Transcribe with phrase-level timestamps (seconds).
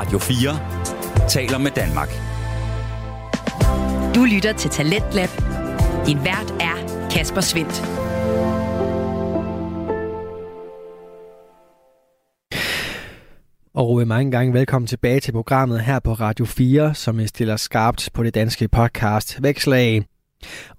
[0.00, 2.08] Radio 4 taler med Danmark.
[4.14, 5.28] Du lytter til Talentlab.
[6.06, 7.82] Din vært er Kasper Svendt.
[13.74, 18.22] Og mange gange velkommen tilbage til programmet her på Radio 4, som stiller skarpt på
[18.22, 20.04] det danske podcast Vækslag.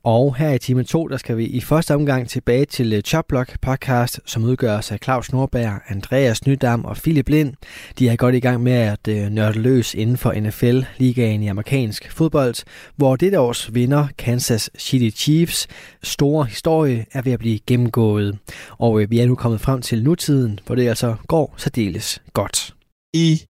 [0.03, 3.59] Og her i time 2, der skal vi i første omgang tilbage til øh, Choplock
[3.61, 7.53] podcast, som udgøres af Claus Nordberg, Andreas Nydam og Philip Lind.
[7.99, 12.11] De er godt i gang med at øh, nørde løs inden for NFL-ligaen i amerikansk
[12.11, 12.55] fodbold,
[12.95, 15.67] hvor dette års vinder, Kansas City Chiefs,
[16.03, 18.39] store historie er ved at blive gennemgået.
[18.79, 22.75] Og øh, vi er nu kommet frem til nutiden, hvor det altså går særdeles godt.
[23.13, 23.45] I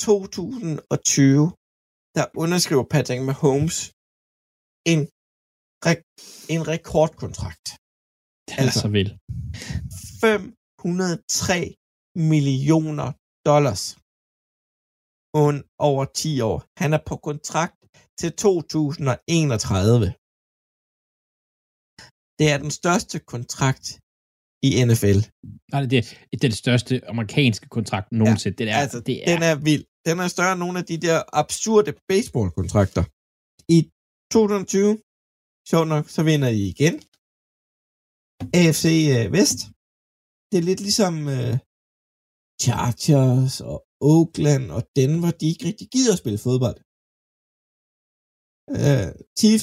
[0.00, 1.52] 2020,
[2.16, 3.92] der underskriver Patrick Mahomes
[4.92, 5.00] en,
[6.54, 7.66] en rekordkontrakt.
[8.46, 9.12] Det er altså, så vildt.
[10.20, 11.74] 503
[12.32, 13.08] millioner
[13.50, 13.84] dollars
[15.88, 16.58] over 10 år.
[16.82, 17.78] Han er på kontrakt
[18.20, 20.14] til 2031.
[22.38, 23.86] Det er den største kontrakt
[24.68, 25.18] i NFL.
[25.72, 28.56] Nej, det er, det det største amerikanske kontrakt nogensinde.
[28.58, 29.26] Ja, det er, altså, det er...
[29.32, 29.84] Den er vild.
[30.08, 33.04] Den er større end nogle af de der absurde baseballkontrakter.
[33.76, 33.78] I
[34.32, 34.98] 2020,
[35.70, 36.94] sjovt nok, så vinder I igen.
[38.58, 38.84] AFC
[39.16, 39.60] øh, Vest.
[40.48, 41.54] Det er lidt ligesom øh,
[42.62, 43.78] Chargers og
[44.12, 46.78] Oakland og Denver, de ikke rigtig gider at spille fodbold.
[48.78, 49.08] Øh,
[49.40, 49.62] Chief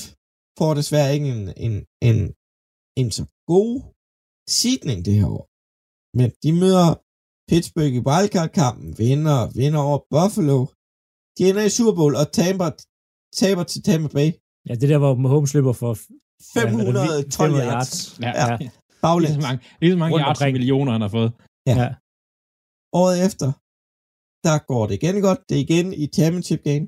[0.59, 1.75] får desværre ikke en, en,
[2.09, 2.17] en,
[3.01, 3.73] en så god
[4.61, 5.45] sidning det her år.
[6.19, 6.87] Men de møder
[7.49, 10.59] Pittsburgh i wildcard-kampen, vinder, vinder over Buffalo.
[11.35, 12.67] De ender i Super Bowl og taber,
[13.41, 14.29] taber til Tampa Bay
[14.67, 15.93] Ja, det der, hvor Mahomes løber for
[16.53, 18.19] 512 ja, yards.
[18.25, 18.47] Ja, ja.
[18.51, 18.69] ja.
[19.03, 19.29] Baglæns.
[19.29, 21.31] Lige så mange, lige så mange yards millioner, han har fået.
[21.69, 21.75] Ja.
[21.83, 21.89] ja.
[23.01, 23.47] Året efter,
[24.47, 25.39] der går det igen godt.
[25.47, 26.85] Det er igen i championship game.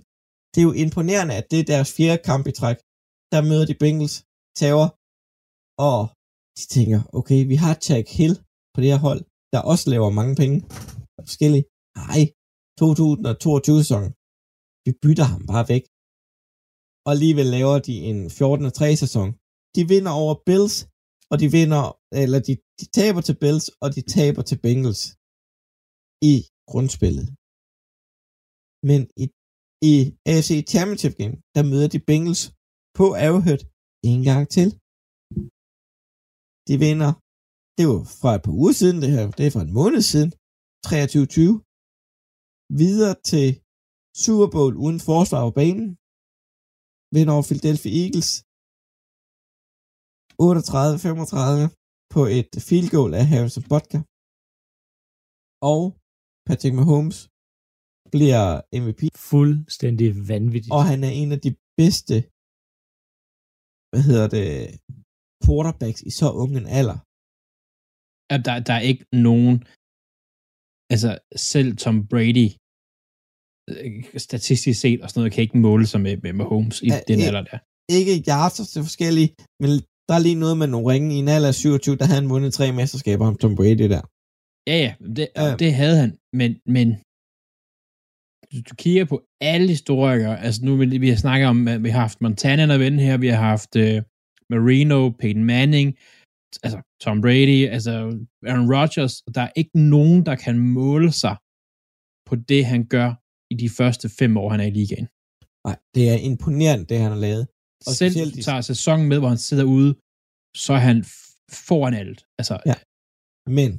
[0.52, 2.78] Det er jo imponerende, at det er deres fjerde kamp i træk.
[3.34, 4.16] Der møder de Bengals,
[4.60, 4.90] tager,
[5.90, 6.00] og
[6.58, 8.36] de tænker, okay, vi har Jack Hill
[8.74, 9.22] på det her hold,
[9.54, 10.58] der også laver mange penge.
[11.30, 11.66] Forskellige.
[12.02, 12.22] Nej,
[12.80, 14.04] 2022 sæson.
[14.86, 15.84] Vi bytter ham bare væk
[17.08, 19.30] og alligevel laver de en 14-3 sæson.
[19.76, 20.76] De vinder over Bills,
[21.32, 21.84] og de vinder,
[22.22, 25.04] eller de, de taber til Bills, og de taber til Bengals
[26.32, 26.36] i
[26.72, 27.28] grundspillet.
[28.90, 29.26] Men i,
[29.92, 29.96] i
[30.32, 32.44] AFC Championship Game, der møder de Bengals
[32.98, 33.62] på Arrowhead
[34.12, 34.70] en gang til.
[36.70, 37.12] De vinder,
[37.78, 40.30] det var fra et par uger siden, det her, det er fra en måned siden,
[40.88, 41.64] 23-20.
[42.82, 43.48] Videre til
[44.24, 45.88] Super Bowl uden forsvar på banen,
[47.16, 48.30] vinder over Philadelphia Eagles
[50.40, 51.74] 38-35
[52.14, 54.02] på et field goal af Harrison Butker.
[55.72, 55.82] Og
[56.48, 57.18] Patrick Mahomes
[58.14, 58.42] bliver
[58.84, 59.02] MVP.
[59.32, 60.74] Fuldstændig vanvittigt.
[60.78, 62.16] Og han er en af de bedste,
[63.90, 64.50] hvad hedder det,
[65.44, 67.00] quarterbacks i så ung en alder.
[68.48, 69.56] Der, der er ikke nogen,
[70.94, 71.12] altså
[71.52, 72.48] selv Tom Brady
[74.18, 77.20] statistisk set og sådan noget, kan ikke måle sig med, med Mahomes i ja, den
[77.22, 77.58] alder der.
[77.98, 79.30] Ikke yards til forskellige,
[79.62, 79.70] men
[80.08, 82.30] der er lige noget med nogle ringe i en alder af 27, der havde han
[82.30, 84.04] vundet tre mesterskaber om Tom Brady der.
[84.70, 85.56] Ja, ja, det, ja.
[85.56, 86.88] det havde han, men, men
[88.52, 92.00] du, du kigger på alle historikere, altså nu vi har snakket om, at vi har
[92.00, 93.98] haft Montana der vende her, vi har haft uh,
[94.50, 95.88] Marino, Peyton Manning,
[96.64, 97.92] altså Tom Brady, altså
[98.52, 101.36] Aaron Rodgers, der er ikke nogen, der kan måle sig
[102.30, 103.10] på det, han gør
[103.54, 105.08] i de første fem år, han er i ligaen.
[105.68, 107.44] Nej, det er imponerende, det han har lavet.
[107.88, 109.92] Og Selv specielt tager sæsonen med, hvor han sidder ude,
[110.64, 111.00] så er han
[111.68, 112.20] foran alt.
[112.40, 112.78] Altså, ja.
[113.58, 113.70] Men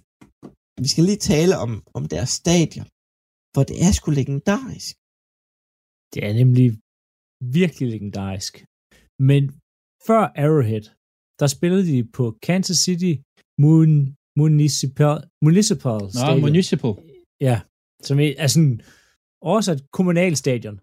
[0.84, 2.86] vi skal lige tale om, om deres stadion,
[3.54, 4.94] for det er sgu legendarisk.
[6.12, 6.66] Det er nemlig
[7.58, 8.52] virkelig legendarisk.
[9.28, 9.42] Men
[10.08, 10.84] før Arrowhead,
[11.40, 13.12] der spillede de på Kansas City
[13.64, 13.92] Mun
[14.42, 16.40] Municipal, Municipal Stadium.
[16.40, 16.94] Nå, Municipal.
[17.48, 17.56] Ja,
[18.06, 18.74] som er sådan
[19.40, 20.80] oversat kommunalstadion.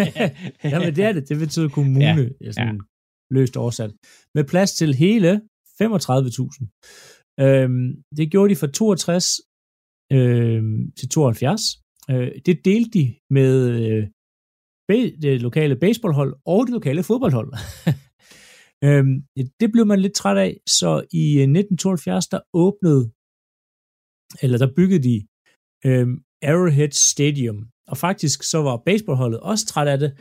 [0.72, 2.52] Jamen det er det, det betyder kommune, ja.
[2.52, 2.82] sådan ja.
[3.30, 3.92] løst oversat.
[4.34, 5.40] Med plads til hele
[5.82, 6.66] 35.000.
[7.40, 9.40] Øhm, det gjorde de fra 62
[10.12, 11.60] øhm, til 72.
[12.10, 13.52] Øh, det delte de med
[13.82, 14.08] øh,
[15.22, 17.50] det lokale baseballhold og det lokale fodboldhold.
[18.86, 19.14] øhm,
[19.60, 23.02] det blev man lidt træt af, så i 1972 øh, der åbnede,
[24.42, 25.16] eller der byggede de
[25.86, 30.12] øhm, Arrowhead Stadium, og faktisk så var baseballholdet også træt af det,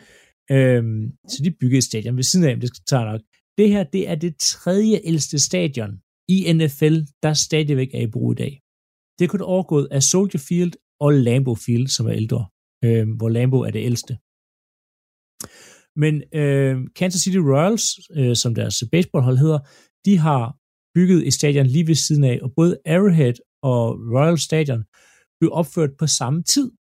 [0.52, 3.22] øhm, så de byggede et stadion ved siden af, det skal tage nok.
[3.58, 5.92] Det her, det er det tredje ældste stadion
[6.28, 8.62] i NFL, der stadigvæk er i brug i dag.
[9.20, 12.46] Det kunne overgået af Soldier Field og Lambeau Field, som er ældre.
[12.86, 14.18] øhm, hvor Lambeau er det ældste.
[16.04, 17.86] Men øh, Kansas City Royals,
[18.18, 19.60] øh, som deres baseballhold hedder,
[20.06, 20.44] de har
[20.96, 23.34] bygget et stadion lige ved siden af, og både Arrowhead
[23.64, 23.84] og
[24.16, 24.84] Royal Stadion
[25.40, 26.72] blev opført på samme tid.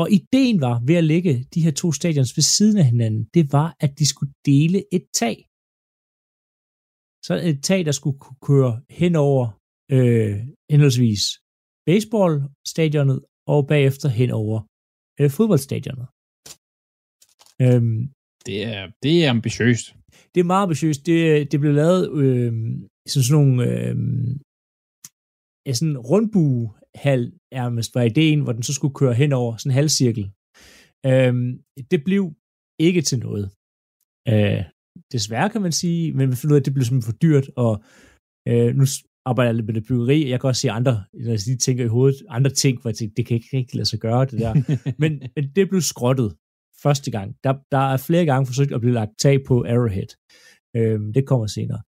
[0.00, 3.44] Og ideen var ved at lægge de her to stadions ved siden af hinanden, det
[3.52, 5.36] var, at de skulle dele et tag.
[7.26, 9.44] Så et tag, der skulle kunne køre hen over
[9.94, 10.34] øh,
[10.72, 11.22] henholdsvis
[11.86, 13.18] baseballstadionet
[13.54, 14.58] og bagefter hen over
[15.20, 16.06] øh, fodboldstadionet.
[17.64, 18.00] Øhm,
[18.46, 19.86] det, er, det er ambitiøst.
[20.32, 21.06] Det er meget ambitiøst.
[21.06, 22.52] Det, det blev lavet øh,
[23.12, 23.96] som sådan nogle øh,
[25.72, 29.74] sådan en rundbuehal nærmest var ideen, hvor den så skulle køre hen over sådan en
[29.74, 30.24] halvcirkel.
[31.06, 31.32] Øh,
[31.90, 32.24] det blev
[32.78, 33.44] ikke til noget.
[34.32, 34.62] Øh,
[35.12, 37.46] desværre kan man sige, men vi finder ud af, at det blev simpelthen for dyrt,
[37.56, 37.72] og
[38.48, 38.84] øh, nu
[39.30, 41.64] arbejder jeg lidt med det byggeri, og jeg kan også se andre, når jeg lige
[41.66, 44.24] tænker i hovedet, andre ting, hvor jeg tænker, det kan ikke rigtig lade sig gøre,
[44.24, 44.52] det der.
[45.02, 46.36] men, men det blev skrottet
[46.82, 47.28] første gang.
[47.44, 50.10] Der, der er flere gange forsøgt at blive lagt tag på Arrowhead.
[50.76, 51.82] Øhm, det kommer senere.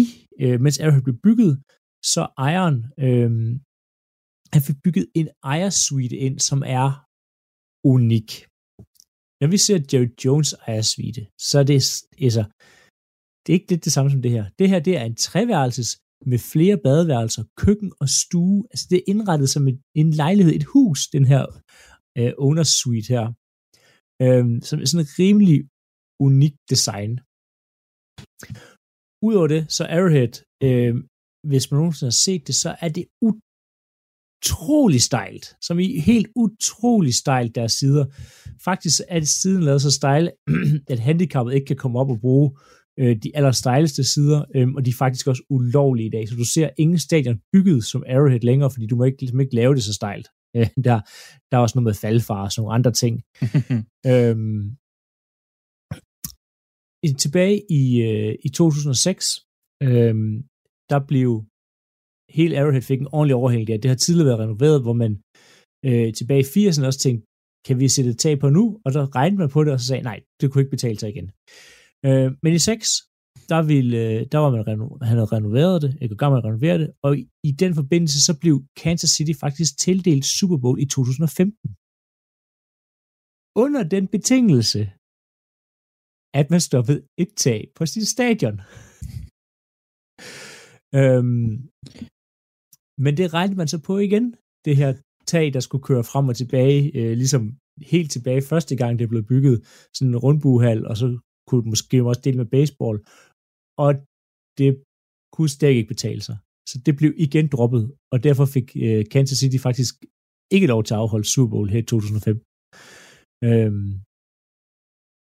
[0.00, 0.02] I,
[0.42, 1.52] øh, mens Arrowhead blev bygget,
[2.12, 3.30] så ejeren, øh,
[4.54, 6.88] han fik bygget en ejersuite ind, som er
[7.94, 8.28] unik.
[9.40, 11.74] Når vi ser Jerry Jones ejersuite, så er det,
[12.28, 12.44] altså,
[13.42, 14.44] det er ikke det, det samme som det her.
[14.58, 15.90] Det her, det er en treværelses
[16.30, 18.58] med flere badeværelser, køkken og stue.
[18.70, 21.42] Altså, det er indrettet som en, en lejlighed, et hus, den her
[22.18, 23.26] øh, owner suite her.
[24.24, 25.58] Øh, som er sådan et rimelig
[26.26, 27.12] unikt design.
[29.26, 30.34] Udover det, så Arrowhead,
[30.68, 30.94] øh,
[31.44, 37.14] hvis man nogensinde har set det, så er det utrolig stejlt, som i helt utrolig
[37.14, 38.04] stejlt deres sider.
[38.64, 40.32] Faktisk er det siden lavet så stejle,
[40.92, 42.56] at handicappet ikke kan komme op og bruge
[42.98, 46.28] øh, de allerstejleste sider, øh, og de er faktisk også ulovlige i dag.
[46.28, 49.54] Så du ser ingen stadion bygget som Arrowhead længere, fordi du må ikke, ligesom ikke
[49.54, 50.28] lave det så stejlt.
[50.56, 51.00] Øh, der,
[51.50, 53.22] der er også noget med faldfar og sådan nogle andre ting.
[54.12, 54.76] øhm,
[57.18, 59.40] tilbage i, øh, i 2006,
[59.82, 60.14] øh,
[60.90, 61.30] der blev
[62.38, 63.76] hele Arrowhead fik en ordentlig overhæng der.
[63.76, 65.12] Det har tidligere været renoveret, hvor man
[65.88, 67.24] øh, tilbage i 80'erne også tænkte,
[67.66, 68.64] kan vi sætte et tag på nu?
[68.84, 71.08] Og der regnede man på det, og så sagde nej, det kunne ikke betale sig
[71.14, 71.26] igen.
[72.06, 72.88] Øh, men i 6,
[73.52, 74.64] der, ville, øh, der var man,
[75.08, 78.32] han havde renoveret det, ikke gammel at renovere det, og i, i den forbindelse, så
[78.42, 81.68] blev Kansas City faktisk tildelt Super Bowl i 2015.
[83.64, 84.82] Under den betingelse,
[86.40, 88.56] at man stoppede et tag på sit stadion
[91.00, 91.50] øhm,
[93.04, 94.26] men det regnede man så på igen,
[94.64, 94.90] det her
[95.32, 97.42] tag, der skulle køre frem og tilbage, øh, ligesom
[97.94, 99.56] helt tilbage første gang, det blev bygget,
[99.94, 101.06] sådan en rundbuehal, og så
[101.48, 102.96] kunne måske også dele med baseball,
[103.84, 103.90] og
[104.58, 104.70] det
[105.34, 106.36] kunne stadig ikke betale sig.
[106.70, 107.82] Så det blev igen droppet,
[108.12, 109.94] og derfor fik øh, Kansas City faktisk
[110.56, 112.36] ikke lov til at afholde Super Bowl her i 2005.
[113.48, 113.90] Øhm,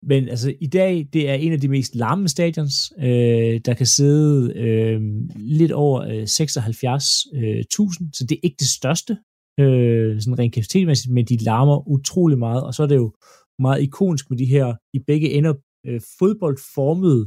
[0.02, 2.92] men altså i dag, det er en af de mest larmende stadions.
[2.98, 5.00] Øh, der kan sidde øh,
[5.36, 7.64] lidt over øh, 76.000, øh,
[8.12, 9.12] så det er ikke det største,
[9.60, 13.14] øh, sådan rent kapacitetmæssigt, men de larmer utrolig meget, og så er det jo
[13.58, 15.54] meget ikonisk med de her i begge ender
[15.86, 17.22] øh, fodboldformede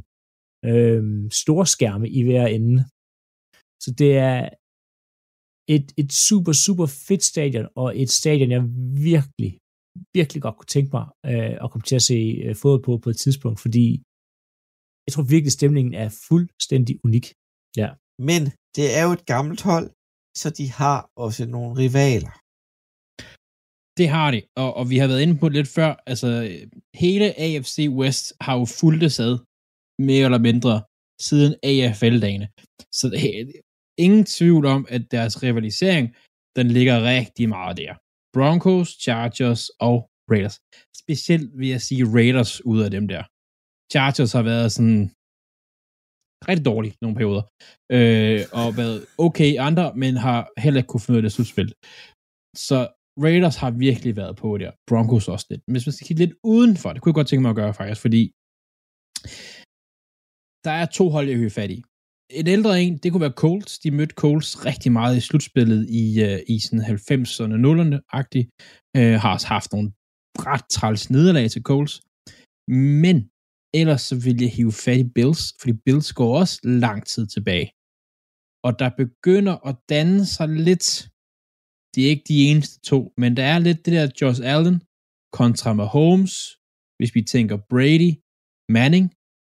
[0.69, 2.85] øh, storskærme i hver ende.
[3.83, 4.49] Så det er
[5.75, 8.63] et, et super, super fedt stadion, og et stadion, jeg
[9.13, 9.51] virkelig,
[10.17, 13.09] virkelig godt kunne tænke mig øh, at komme til at se øh, fodbold på på
[13.13, 13.85] et tidspunkt, fordi
[15.05, 17.25] jeg tror virkelig, stemningen er fuldstændig unik.
[17.81, 17.89] Ja.
[18.29, 18.41] Men
[18.77, 19.87] det er jo et gammelt hold,
[20.41, 22.33] så de har også nogle rivaler.
[23.99, 25.91] Det har de, og, og vi har været inde på det lidt før.
[26.11, 26.27] Altså,
[27.03, 29.33] hele AFC West har jo fulgt det sad,
[30.09, 30.75] mere eller mindre,
[31.27, 32.47] siden AFL-dagene.
[32.99, 33.19] Så det,
[34.05, 36.05] ingen tvivl om, at deres rivalisering,
[36.57, 37.93] den ligger rigtig meget der.
[38.35, 39.97] Broncos, Chargers og
[40.31, 40.57] Raiders.
[41.01, 43.23] Specielt vil jeg sige Raiders ud af dem der.
[43.93, 45.01] Chargers har været sådan
[46.49, 47.43] rigtig dårlige nogle perioder,
[47.97, 51.69] øh, og været okay andre, men har heller ikke kunne finde ud af det slutspil.
[52.67, 52.79] Så
[53.25, 54.71] Raiders har virkelig været på der.
[54.89, 55.61] Broncos også lidt.
[55.65, 57.73] Men hvis man skal kigge lidt udenfor, det kunne jeg godt tænke mig at gøre
[57.79, 58.21] faktisk, fordi
[60.65, 61.79] der er to hold, jeg vil fat i.
[62.29, 63.79] Et ældre en, det kunne være Colts.
[63.79, 68.47] De mødte Colts rigtig meget i slutspillet i, uh, i sådan 90'erne, 0'erne-agtigt.
[68.97, 69.91] Uh, øh, har også haft nogle
[70.49, 72.01] ret træls nederlag til Colts.
[73.01, 73.17] Men
[73.73, 77.67] ellers så vil jeg hive fat i Bills, fordi Bills går også lang tid tilbage.
[78.65, 80.87] Og der begynder at danne sig lidt
[81.95, 84.77] de er ikke de eneste to, men der er lidt det der Josh Allen
[85.39, 86.33] kontra Mahomes,
[86.97, 88.11] hvis vi tænker Brady,
[88.77, 89.05] Manning,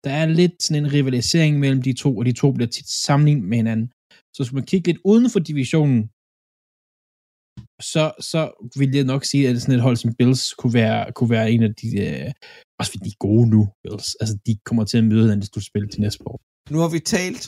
[0.03, 3.45] der er lidt sådan en rivalisering mellem de to, og de to bliver tit sammenlignet
[3.49, 3.87] med hinanden.
[4.35, 6.01] Så skal man kigge lidt uden for divisionen,
[7.93, 8.41] så, så
[8.79, 11.63] vil jeg nok sige, at sådan et hold som Bills kunne være, kunne være en
[11.63, 12.31] af de, øh,
[12.79, 14.09] også fordi de er gode nu, Bills.
[14.21, 16.37] Altså, de kommer til at møde den slutspil til næste år.
[16.73, 17.43] Nu har vi talt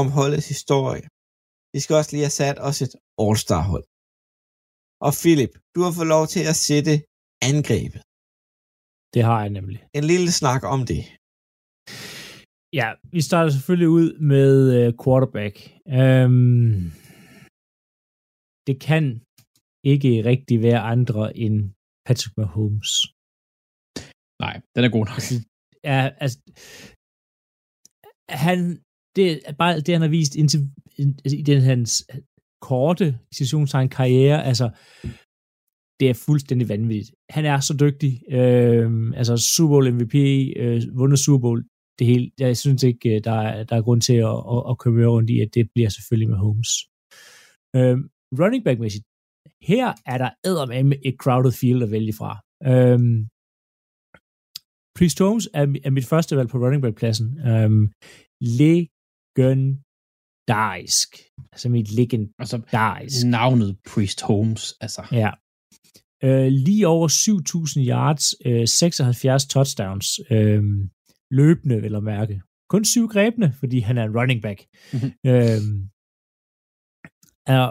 [0.00, 1.04] om holdets historie.
[1.74, 3.86] Vi skal også lige have sat os et All-Star-hold.
[5.06, 6.94] Og Philip, du har fået lov til at sætte
[7.50, 8.00] angrebet.
[9.14, 9.80] Det har jeg nemlig.
[9.98, 11.02] En lille snak om det.
[12.78, 15.54] Ja, vi starter selvfølgelig ud med uh, quarterback.
[16.00, 16.92] Um,
[18.68, 19.04] det kan
[19.92, 21.56] ikke rigtig være andre end
[22.06, 22.90] Patrick Mahomes.
[24.42, 25.18] Nej, den er god nok.
[25.18, 25.34] Altså,
[25.90, 26.38] ja, altså,
[28.44, 28.58] han,
[29.16, 30.60] det er bare det, han har vist indtil,
[31.24, 31.92] altså, i den hans
[32.70, 34.66] korte situationstegn karriere, altså,
[36.00, 37.10] det er fuldstændig vanvittigt.
[37.30, 38.12] Han er så dygtig.
[38.38, 38.86] Øh,
[39.20, 40.14] altså Super Bowl MVP,
[40.62, 41.60] øh, vundet Super Bowl,
[41.98, 42.30] det hele.
[42.38, 45.30] Jeg synes ikke, øh, der er, der er grund til at, at, at køre rundt
[45.30, 46.70] i, at det bliver selvfølgelig med Holmes.
[47.76, 47.98] Øh,
[48.40, 49.04] running back-mæssigt,
[49.70, 52.32] her er der med et crowded field at vælge fra.
[52.70, 52.98] Øh,
[54.96, 57.38] Priest Holmes er, er mit første valg på running back-pladsen.
[57.50, 57.70] Øh,
[58.40, 61.08] legendarisk.
[61.52, 63.14] Altså mit legendarisk.
[63.14, 65.02] Altså, navnet Priest Holmes, altså.
[65.12, 65.30] Ja,
[66.24, 70.62] øh, lige over 7.000 yards, øh, 76 touchdowns, øh,
[71.38, 72.42] løbende, jeg mærke.
[72.72, 74.60] Kun syv grebne, fordi han er en running back.
[74.92, 75.12] Mm-hmm.
[75.30, 75.60] Øh,
[77.56, 77.64] er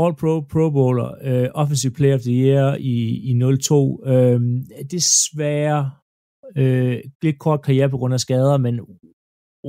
[0.00, 2.94] All-Pro, Pro Bowler, øh, Offensive Player of the Year i,
[3.30, 4.04] i 02.
[4.12, 4.40] Øh,
[4.94, 5.80] desværre
[6.56, 8.74] øh, lidt kort karriere på grund af skader, men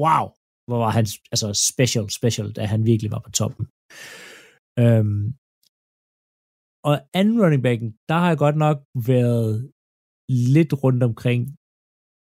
[0.03, 0.25] wow,
[0.67, 3.65] hvor var han altså special, special, da han virkelig var på toppen.
[4.83, 5.23] Øhm,
[6.89, 8.77] og anden running backen, der har jeg godt nok
[9.13, 9.71] været
[10.29, 11.41] lidt rundt omkring.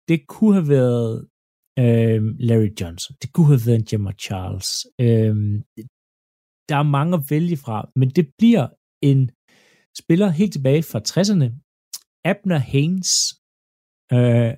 [0.08, 1.28] Det kunne have været
[1.82, 3.16] øh, Larry Johnson.
[3.22, 4.68] Det kunne have været Gemma Charles.
[5.04, 5.34] Øh,
[6.68, 8.66] der er mange at vælge fra, men det bliver
[9.10, 9.20] en
[10.02, 11.48] spiller helt tilbage fra 60'erne.
[12.30, 13.12] Abner Haynes.
[14.12, 14.52] Øh,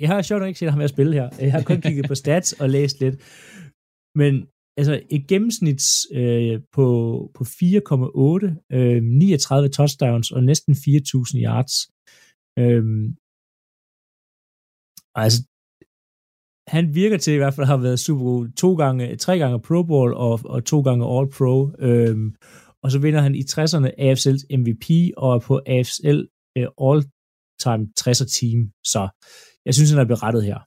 [0.00, 1.28] jeg har sjovt nok ikke set ham at spille her.
[1.40, 3.16] Jeg har kun kigget på stats og læst lidt.
[4.20, 4.32] Men
[4.80, 5.82] altså et gennemsnit
[6.20, 6.86] øh, på,
[7.36, 10.78] på 4,8, øh, 39 touchdowns og næsten 4.000
[11.46, 11.74] yards.
[12.58, 12.84] Øh,
[15.14, 15.38] altså,
[16.66, 19.60] han virker til i hvert fald at have været Super Bowl to gange, tre gange
[19.60, 21.54] Pro Bowl og, og to gange All Pro.
[21.78, 22.16] Øh,
[22.82, 26.20] og så vinder han i 60'erne AFL's MVP og er på AFL
[26.58, 28.58] øh, All-Time 60'er team.
[28.92, 29.02] Så
[29.66, 30.58] jeg synes, han er berettet her.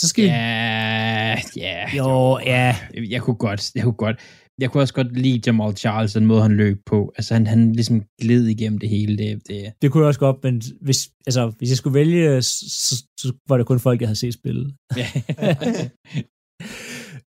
[0.00, 1.78] Så skal ja, ja.
[1.98, 2.76] Jo, ja.
[3.14, 4.16] Jeg kunne godt, jeg kunne godt,
[4.60, 7.12] jeg kunne også godt lide Jamal Charles, den måde han løb på.
[7.16, 9.18] Altså han, han ligesom gled igennem det hele.
[9.18, 9.72] Det, det.
[9.82, 13.56] det kunne jeg også godt, men hvis, altså, hvis jeg skulle vælge, så, så var
[13.56, 14.72] det kun folk, jeg havde set spille.
[14.96, 15.06] Ja.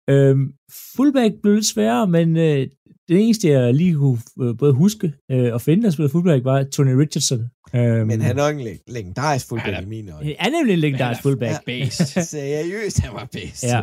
[0.14, 0.54] øhm,
[0.96, 2.68] fullback blev lidt sværere, men øh,
[3.08, 6.64] det eneste, jeg lige kunne øh, både huske øh, og finde, der spillede fullback, var
[6.64, 7.50] Tony Richardson.
[7.76, 10.36] Øhm, Men han er også en legendarisk fullback i mine øjne.
[10.40, 11.66] Han er nemlig en legendarisk fullback.
[11.66, 12.24] Based.
[12.32, 13.70] Seriøst, han var based.
[13.70, 13.82] Ja.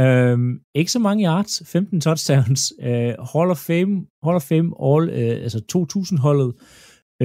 [0.00, 2.72] Øhm, ikke så mange yards, 15 touchdowns.
[2.88, 6.50] Øh, Hall of Fame, Hall of Fame All, øh, altså 2000-holdet.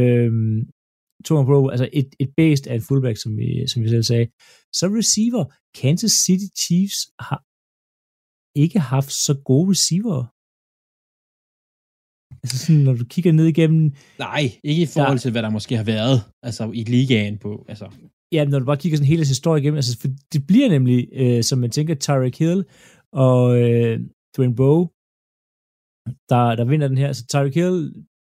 [0.02, 0.60] Øhm,
[1.26, 4.28] to Pro, altså et, et based af en fullback, som vi, som vi selv sagde.
[4.80, 5.44] Så receiver,
[5.82, 7.40] Kansas City Chiefs har
[8.64, 10.20] ikke haft så gode receiver.
[12.44, 13.84] Altså sådan, når du kigger ned igennem...
[14.20, 17.66] Nej, ikke i forhold til, hvad der måske har været altså i ligaen på.
[17.72, 17.88] Altså.
[18.36, 21.42] Ja, når du bare kigger sådan hele historie igennem, altså, for det bliver nemlig, øh,
[21.50, 22.60] som man tænker, Tyreek Hill
[23.26, 23.96] og øh,
[24.34, 24.86] Dwayne Bowe,
[26.32, 27.12] der, der vinder den her.
[27.14, 27.78] Så Tyreek Hill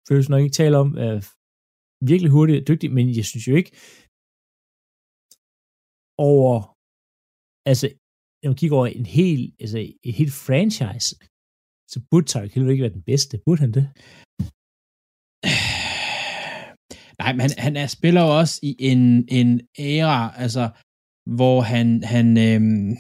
[0.09, 1.15] føles nok ikke tale om, er
[2.11, 3.73] virkelig hurtig og dygtig, men jeg synes jo ikke
[6.31, 6.55] over,
[7.71, 7.87] altså,
[8.43, 11.09] når man kigger over en hel, altså en hel franchise,
[11.93, 13.35] så burde Tyreek Hill ikke være den bedste.
[13.47, 13.85] Burde han det?
[17.21, 19.03] Nej, men han, han er, spiller jo også i en,
[19.39, 20.65] en æra, altså,
[21.39, 22.91] hvor han, han øhm,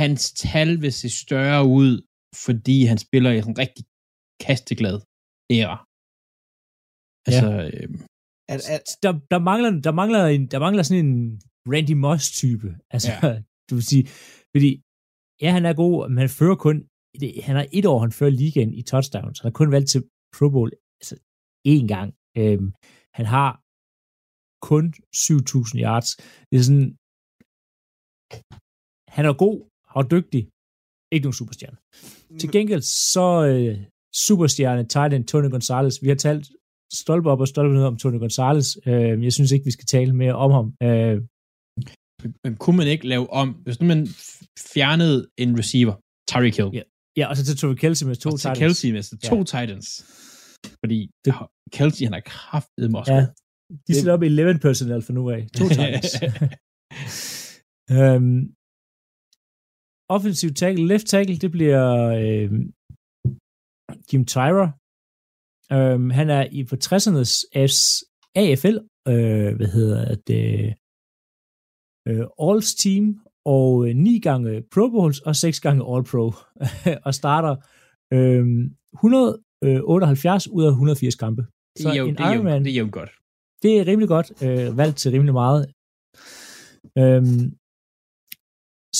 [0.00, 1.92] hans tal vil se større ud,
[2.44, 3.84] fordi han spiller i en rigtig
[4.44, 4.98] kasteglad
[5.56, 5.76] æra.
[7.26, 7.62] Altså, ja.
[7.66, 8.00] øhm,
[8.52, 11.40] at, at, der, der, mangler, der, mangler en, der mangler sådan en
[11.72, 12.70] Randy Moss-type.
[12.94, 13.42] Altså, ja.
[13.68, 14.04] du vil sige,
[14.54, 14.70] fordi
[15.42, 16.76] ja, han er god, men han fører kun,
[17.20, 19.38] det, han har et år, han fører ligaen i touchdowns.
[19.40, 20.02] Han har kun valgt til
[20.36, 20.70] Pro Bowl
[21.72, 22.08] én gang.
[22.40, 22.68] Øhm,
[23.18, 23.50] han har
[24.70, 24.84] kun
[25.16, 26.10] 7.000 yards.
[26.50, 26.88] Det er sådan,
[29.16, 29.58] han er god
[29.98, 30.42] og dygtig.
[31.14, 31.78] Ikke nogen superstjerne.
[32.40, 32.82] Til gengæld
[33.14, 33.74] så øh,
[34.26, 35.94] superstjerne Titan Tony Gonzalez.
[36.04, 36.44] Vi har talt
[37.02, 38.68] stolpe op og stolpe ned om Tony Gonzalez.
[38.86, 40.66] Øh, jeg synes ikke, vi skal tale mere om ham.
[40.86, 41.16] Øh,
[42.44, 44.06] men kunne man ikke lave om, hvis nu man
[44.72, 45.94] fjernede en receiver,
[46.30, 46.82] Tyreek Hill, ja.
[47.18, 48.58] Ja, og så til Travis Kelsey med to og til Titans.
[48.58, 49.44] Kelsey med to Ja.
[49.44, 49.86] Titans.
[50.82, 51.32] Fordi det,
[51.76, 53.12] Kelsey, han er kraftet også.
[53.12, 53.26] Ja,
[53.86, 55.40] de stiller op i 11 personnel for nu af.
[55.58, 56.12] To Titans.
[57.96, 58.40] øhm,
[60.16, 61.84] offensiv tackle, left tackle, det bliver
[62.22, 62.64] øhm,
[64.08, 64.66] Jim Tyra.
[65.76, 67.32] Øhm, han er i på 60'ernes
[68.42, 68.76] AFL,
[69.12, 70.46] øh, hvad hedder det,
[72.08, 73.04] øh, Alls team,
[73.56, 76.24] og øh, ni gange Pro Bowls og seks gange All Pro,
[77.06, 77.54] og starter
[78.16, 78.46] øh,
[79.74, 81.42] 178 ud af 180 kampe.
[81.78, 83.10] det er jo, en det er jo, Ironman, det er jo godt.
[83.62, 85.62] det er rimelig godt øh, valgt til rimelig meget.
[87.00, 87.42] Øhm,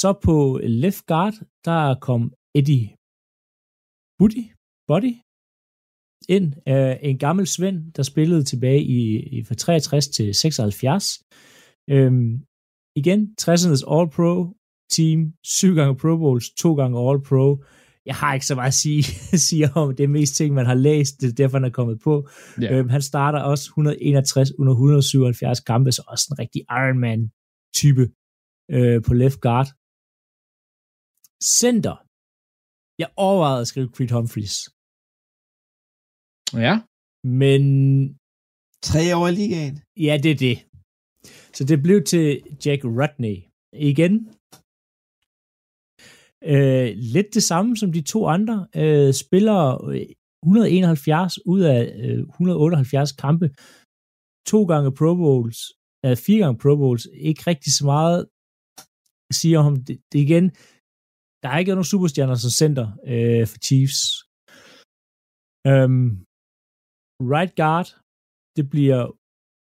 [0.01, 2.21] så på left guard, der kom
[2.59, 2.87] Eddie
[4.19, 4.45] Buddy,
[4.89, 5.15] Buddy
[6.29, 6.47] ind.
[6.69, 9.01] Øh, en gammel svend, der spillede tilbage i,
[9.37, 11.05] i fra 63 til 76.
[11.91, 12.45] Øhm,
[13.01, 14.33] igen, 60'ernes All-Pro
[14.95, 17.47] team, syv gange Pro Bowls, to gange All-Pro.
[18.07, 19.03] Jeg har ikke så meget at sige,
[19.49, 22.01] sige om det er mest ting, man har læst, det er derfor, han er kommet
[22.01, 22.29] på.
[22.61, 22.73] Ja.
[22.73, 28.05] Øhm, han starter også 161 under 177 kampe, så også en rigtig Ironman-type
[28.77, 29.67] øh, på left guard.
[31.61, 31.97] Center.
[33.03, 34.57] Jeg overvejede at skrive Creed Humphreys,
[36.67, 36.75] Ja.
[37.43, 37.63] men
[38.83, 39.75] Tre år i ligaen.
[40.07, 40.57] ja, det er det.
[41.57, 43.37] Så det blev til Jack Rudney.
[43.91, 44.15] Igen,
[46.53, 48.67] øh, lidt det samme som de to andre.
[48.77, 50.07] Øh, spiller øh,
[50.43, 53.47] 171 ud af øh, 178 kampe.
[54.51, 55.59] To gange Pro Bowls.
[56.05, 57.05] Øh, fire gange Pro Bowls.
[57.31, 58.21] Ikke rigtig så meget
[59.41, 60.45] siger om det, det igen.
[61.43, 64.01] Der er ikke nogen superstjerner som center øh, for Chiefs.
[65.71, 66.09] Øhm,
[67.35, 67.89] right guard,
[68.57, 69.01] det bliver,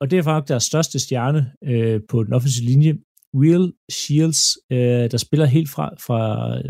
[0.00, 2.92] og det er faktisk deres største stjerne øh, på den offensive linje,
[3.34, 6.20] Will Shields, øh, der spiller helt fra, fra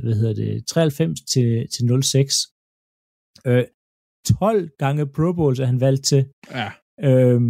[0.02, 2.34] hvad hedder det, 93 til, til 06.
[3.46, 3.64] Øh,
[4.38, 6.22] 12 gange Pro Bowls er han valgt til.
[6.50, 6.70] Ja.
[7.08, 7.40] Øh,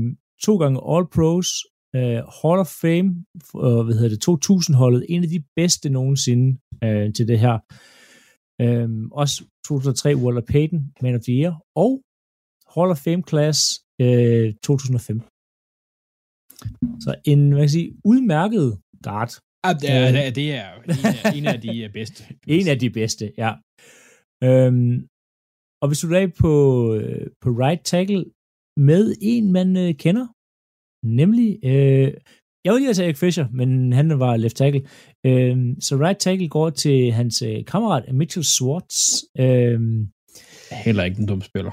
[0.45, 1.49] to gange All Pros,
[1.97, 3.11] øh, Hall of Fame,
[3.65, 7.57] øh, hvad hedder det, 2000-holdet, en af de bedste nogensinde øh, til det her.
[8.65, 11.53] Øh, også 2003 Walter Payton, Man of the Year,
[11.85, 12.03] og
[12.75, 13.59] Hall of Fame Class
[14.01, 15.21] øh, 2005.
[17.05, 19.31] Så en, hvad kan jeg sige, udmærket guard.
[19.65, 22.21] Ah, det, er, det er- det er en af, en af de øh, bedste.
[22.59, 23.51] En af de bedste, ja.
[24.45, 25.07] Øhm,
[25.83, 26.53] og hvis du er på,
[26.95, 28.25] øh, på right tackle
[28.77, 30.27] med en, man øh, kender,
[31.21, 32.09] nemlig, øh,
[32.65, 34.83] jeg vil lige have Eric Fisher, men han var left tackle.
[35.27, 38.97] Øhm, så right tackle går til hans øh, kammerat Mitchell Swartz.
[39.39, 40.09] Øhm,
[40.85, 41.73] Heller ikke en dum spiller.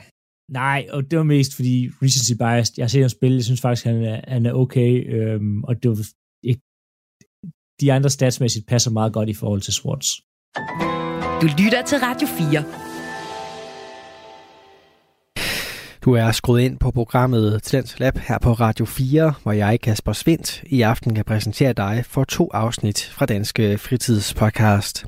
[0.51, 2.77] nej, og det var mest fordi recency bias.
[2.77, 5.83] Jeg har set ham spille, jeg synes faktisk, han er, han er okay, øhm, og
[5.83, 5.95] det var
[7.81, 10.07] de andre statsmæssigt passer meget godt i forhold til Swartz.
[11.41, 12.86] Du lytter til Radio 4.
[16.07, 20.13] Du er skruet ind på programmet Talents Lab her på Radio 4, hvor jeg, Kasper
[20.13, 25.05] Svindt, i aften kan præsentere dig for to afsnit fra Danske Fritidspodcast.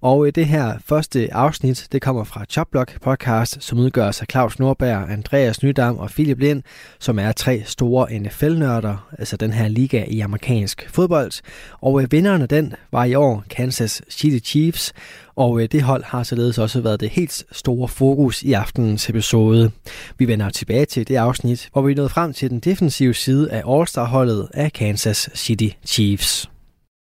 [0.00, 4.58] Og øh, det her første afsnit, det kommer fra Chopblock podcast, som udgøres af Claus
[4.58, 6.62] Nordberg, Andreas Nydam og Philip Lind,
[6.98, 11.32] som er tre store NFL-nørder, altså den her liga i amerikansk fodbold.
[11.80, 14.92] Og øh, vinderen af den var i år Kansas City Chiefs,
[15.36, 19.70] og øh, det hold har således også været det helt store fokus i aftenens episode.
[20.20, 23.62] Vi vender tilbage til det afsnit, hvor vi nåede frem til den defensive side af
[23.72, 26.30] All-Star-holdet af Kansas City Chiefs.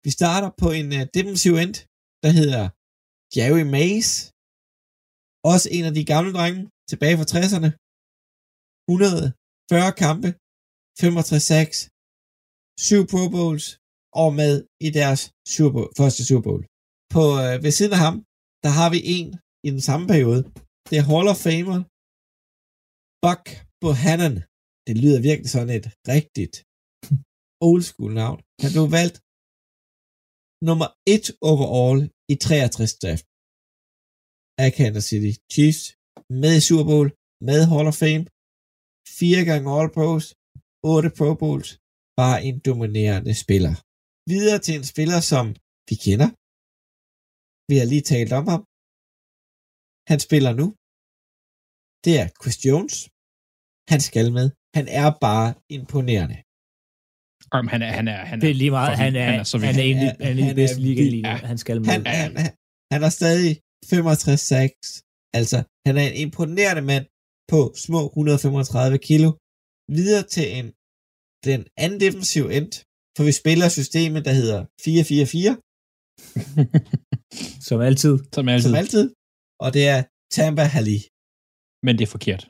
[0.05, 1.75] Vi starter på en uh, defensiv end,
[2.25, 2.65] der hedder
[3.37, 4.11] Jerry Mays.
[5.53, 7.69] Også en af de gamle drenge, tilbage fra 60'erne.
[8.89, 10.29] 140 kampe,
[11.01, 11.79] 65 sacks,
[12.89, 13.67] 7 Pro Bowls
[14.23, 14.55] og med
[14.87, 15.21] i deres
[15.55, 16.63] Super Bowl, første Super Bowl.
[17.15, 18.17] På, øh, ved siden af ham,
[18.65, 19.29] der har vi en
[19.67, 20.41] i den samme periode.
[20.89, 21.79] Det er Hall of Famer
[23.25, 23.45] Buck
[23.83, 24.35] Bohannon.
[24.87, 26.55] Det lyder virkelig sådan et rigtigt
[27.69, 28.39] old school navn.
[28.63, 29.17] Han blev valgt
[30.69, 31.99] nummer 1 overall
[32.33, 33.27] i 63 draft
[34.63, 35.83] af Kansas City Chiefs
[36.43, 37.09] med i Super Bowl,
[37.49, 38.25] med Hall of Fame,
[39.19, 40.25] fire gange All Pros,
[40.93, 41.71] otte Pro Bowls,
[42.21, 43.75] bare en dominerende spiller.
[44.33, 45.45] Videre til en spiller, som
[45.89, 46.29] vi kender.
[47.71, 48.63] Vi har lige talt om ham.
[50.11, 50.67] Han spiller nu.
[52.05, 52.95] Det er Chris Jones.
[53.93, 54.47] Han skal med.
[54.79, 56.39] Han er bare imponerende.
[57.59, 58.99] Om han er, han er, han er, Det er lige meget.
[59.05, 59.95] Han er, han er så han er af
[60.27, 61.35] han er Han de bedste er liga lige nu.
[61.53, 61.89] Han skal med.
[61.95, 62.51] Han, han, han,
[62.93, 63.51] han har stadig
[63.91, 64.89] 65 sacks.
[65.39, 67.05] Altså, han er en imponerende mand
[67.53, 69.29] på små 135 kilo.
[69.99, 70.67] Videre til en,
[71.49, 72.71] den anden defensiv end,
[73.17, 75.53] for vi spiller systemet, der hedder 4-4-4,
[77.69, 78.15] Som altid.
[78.37, 78.69] Som altid.
[78.69, 79.05] som altid.
[79.65, 80.01] og det er
[80.37, 80.99] Tampa Hali.
[81.87, 82.43] Men det er forkert.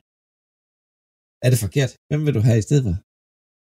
[1.45, 1.91] Er det forkert?
[2.09, 2.95] Hvem vil du have i stedet for?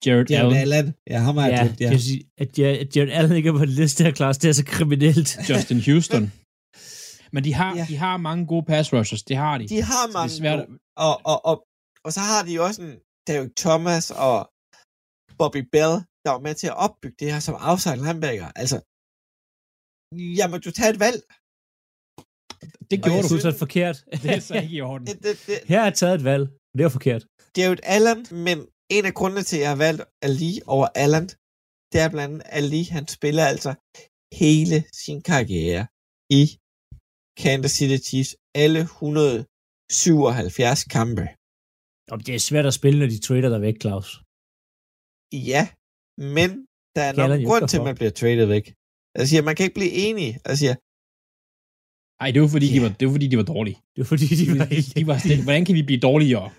[0.04, 0.88] Jared, Jared Allen, Allen.
[1.12, 1.88] Ja, ham har jeg Ja, glemt, ja.
[1.92, 2.50] det sige, at
[2.96, 5.28] Jared, Allen ikke er på en liste her, Claus, det er så kriminelt.
[5.48, 6.24] Justin Houston.
[7.34, 7.84] Men de har, Ja.
[7.92, 9.64] de har mange gode pass rushers, det har de.
[9.74, 10.78] De har det mange er svært, gode.
[11.06, 11.56] og, og, og,
[12.06, 12.94] og så har de jo også en
[13.26, 14.36] Derek Thomas og
[15.38, 15.94] Bobby Bell,
[16.24, 18.48] der var med til at opbygge det her som outside linebacker.
[18.62, 18.76] Altså,
[20.38, 21.20] jamen, du tager et valg.
[22.90, 23.34] Det Og gjorde du.
[23.42, 23.96] Du er forkert.
[24.22, 25.06] Det er så ikke i orden.
[25.10, 26.44] Det, det, det, Her er taget et valg.
[26.76, 27.22] Det er forkert.
[27.54, 28.58] det er jo et Allen, men
[28.96, 31.26] en af grundene til, at jeg har valgt Ali over Allen,
[31.92, 33.70] det er blandt andet, at Ali, han spiller altså
[34.42, 35.82] hele sin karriere
[36.40, 36.42] i
[37.42, 38.32] Kansas City Chiefs.
[38.64, 41.24] Alle 177 kampe.
[42.14, 44.08] Om det er svært at spille, når de trader dig væk, Claus.
[45.52, 45.62] Ja,
[46.36, 46.48] men
[46.96, 48.66] der er nok grund til, at man bliver traded væk.
[49.18, 50.28] Jeg siger, man kan ikke blive enig.
[50.48, 50.74] Jeg siger,
[52.20, 52.82] Ej, det var fordi, de Ja.
[52.82, 53.78] var, det var fordi, de var dårlige.
[53.96, 56.50] Det er fordi, de var De, de var sådan, lidt, hvordan kan vi blive dårligere?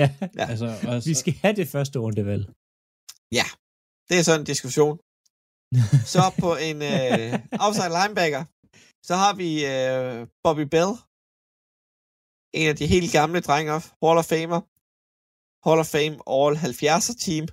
[0.00, 0.06] Ja,
[0.38, 0.46] Ja.
[0.50, 2.44] Altså, og, vi skal have det første rundevalg.
[4.08, 4.96] det er sådan en diskussion.
[6.14, 7.32] Så på en øh,
[7.64, 8.42] outside linebacker,
[9.08, 10.92] så har vi øh, Bobby Bell.
[12.60, 13.72] En af de helt gamle drenge
[14.02, 14.60] Hall of Famer.
[15.66, 17.44] Hall of Fame All 70'er team.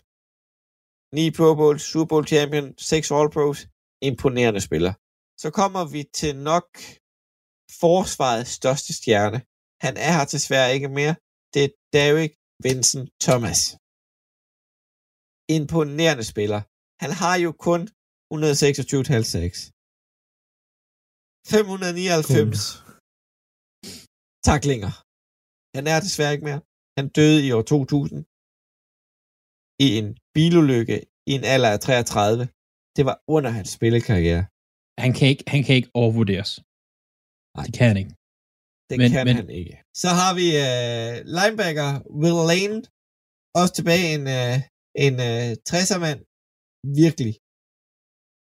[1.13, 3.59] 9 Pro Bowls, Super Bowl champion, 6 All Pros.
[4.09, 4.93] Imponerende spiller.
[5.41, 6.67] Så kommer vi til nok
[7.79, 9.39] forsvarets største stjerne.
[9.85, 11.15] Han er her desværre ikke mere.
[11.53, 12.33] Det er Derek
[12.65, 13.61] Vincent Thomas.
[15.57, 16.61] Imponerende spiller.
[17.03, 17.81] Han har jo kun
[18.31, 19.71] 126,5
[21.51, 22.61] 599
[24.49, 24.91] taklinger.
[25.77, 26.61] Han er desværre ikke mere.
[26.97, 28.19] Han døde i år 2000
[29.85, 30.97] i en bilulykke
[31.29, 32.43] i en alder af 33.
[32.95, 34.43] Det var under hans spillekarriere.
[35.03, 36.51] han, kan ikke, han kan ikke overvurderes.
[37.57, 37.65] Nej.
[37.67, 38.13] Det kan han ikke.
[38.89, 39.75] Det Men- kan men- han ikke.
[40.01, 41.89] Så har vi uh, linebacker
[42.21, 42.77] Will Lane.
[43.59, 44.55] Også tilbage en, uh,
[45.05, 46.19] en uh, 60'er mand.
[47.03, 47.33] Virkelig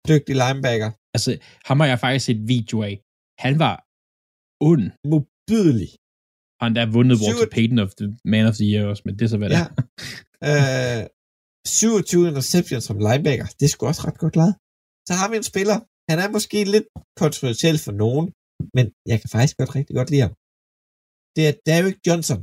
[0.10, 0.89] dygtig linebacker.
[1.16, 1.32] Altså,
[1.70, 2.96] ham har jeg faktisk set video af.
[3.46, 3.76] Han var
[4.72, 4.86] ond.
[5.12, 5.92] Modbydelig.
[6.60, 9.13] Og han der vundet Walter Syv- Payton of the Man of the Year også, men
[9.18, 9.68] det er så, hvad det Ja.
[10.52, 10.52] er.
[11.02, 11.02] uh,
[11.68, 13.46] 27 interceptions som linebacker.
[13.58, 14.56] Det er sgu også ret godt lavet.
[15.08, 15.78] Så har vi en spiller.
[16.12, 16.88] Han er måske lidt
[17.24, 18.26] kontroversiel for nogen,
[18.78, 20.36] men jeg kan faktisk godt rigtig godt lide ham.
[21.36, 22.41] Det er Derek Johnson,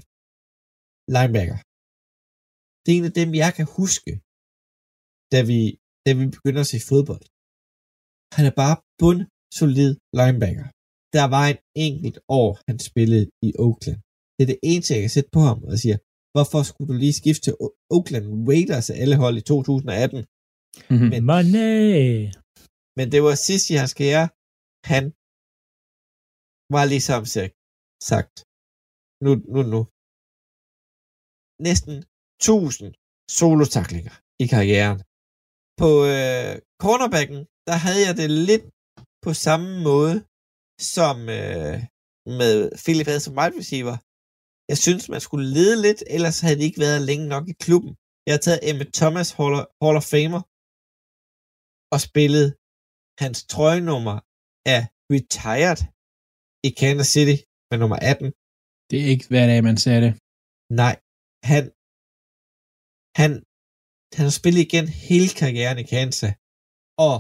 [1.17, 1.59] linebacker.
[2.83, 4.13] Det er en af dem, jeg kan huske,
[5.35, 5.59] da vi,
[6.05, 7.25] da vi begynder at se fodbold.
[8.37, 9.21] Han er bare bund
[9.61, 10.67] solid linebacker.
[11.17, 14.01] Der var en enkelt år, han spillede i Oakland.
[14.35, 15.97] Det er det eneste, jeg kan sætte på ham og siger,
[16.35, 17.55] hvorfor skulle du lige skifte til
[17.97, 20.19] Oakland Raiders af alle hold i 2018?
[20.93, 21.09] Mhm.
[21.13, 22.05] Men- Money!
[22.99, 24.27] Men det var sidst i hans karriere,
[24.93, 25.05] han
[26.75, 27.23] var ligesom
[28.11, 28.35] sagt,
[29.25, 29.81] nu, nu, nu,
[31.69, 31.95] næsten
[32.41, 32.89] 1000
[33.39, 34.99] solotaklinger i karrieren.
[35.81, 36.53] På øh,
[36.85, 38.65] cornerbacken, der havde jeg det lidt
[39.25, 40.17] på samme måde
[40.97, 41.77] som øh,
[42.41, 42.55] med
[42.85, 43.97] Philip havde som wide receiver.
[44.71, 47.93] Jeg synes, man skulle lede lidt, ellers havde det ikke været længe nok i klubben.
[48.27, 50.43] Jeg har taget Emmett Thomas Hall of, Hall of Famer
[51.95, 52.49] og spillet
[53.23, 54.17] hans trøjenummer
[54.75, 54.83] er
[55.15, 55.81] retired
[56.69, 57.37] i Kansas City
[57.71, 58.27] med nummer 18.
[58.91, 60.13] Det er ikke hver dag, man ser det.
[60.83, 60.95] Nej,
[61.51, 61.65] han,
[63.21, 63.31] han,
[64.17, 66.33] han har spillet igen hele karrieren i Kansas,
[67.09, 67.17] og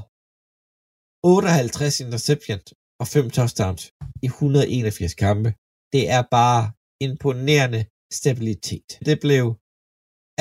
[1.34, 2.68] 58 interceptions
[3.02, 3.82] og 5 touchdowns
[4.26, 5.48] i 181 kampe.
[5.94, 6.62] Det er bare
[7.06, 7.80] imponerende
[8.20, 8.88] stabilitet.
[9.08, 9.44] Det blev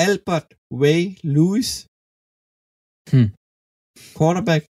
[0.06, 0.48] Albert
[0.82, 1.02] Ray
[1.34, 1.70] Lewis,
[3.10, 3.30] Hmm.
[4.20, 4.62] cornerback,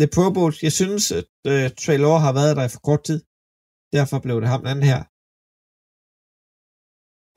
[0.00, 0.52] Le Pro Bowl.
[0.66, 3.20] Jeg synes, at uh, Trey Law har været der i for kort tid.
[3.96, 5.00] Derfor blev det ham den anden her.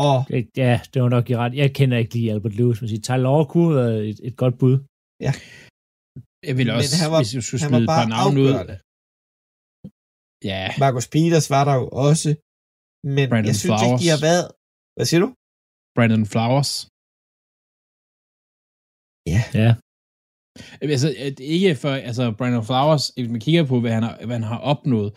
[0.10, 0.16] Og
[0.64, 1.54] Ja, det var nok i ret.
[1.62, 4.36] Jeg kender ikke lige Albert Lewis, men siger, Tyler Law kunne have været et, et
[4.44, 4.76] godt bud.
[6.48, 8.52] Jeg vil Men også, han var- hvis jeg skulle smide et bare par navn ud.
[10.52, 12.30] Ja, Marcus Peters var der jo også.
[13.16, 14.28] Men Brandon jeg synes ikke, de har Flowers.
[14.30, 14.46] været...
[14.96, 15.30] Hvad siger du?
[15.96, 16.72] Brandon Flowers.
[19.34, 19.70] Ja.
[20.94, 24.36] Altså, at ikke for, altså, Brandon Flowers, hvis man kigger på, hvad han har, hvad
[24.40, 25.10] han har opnået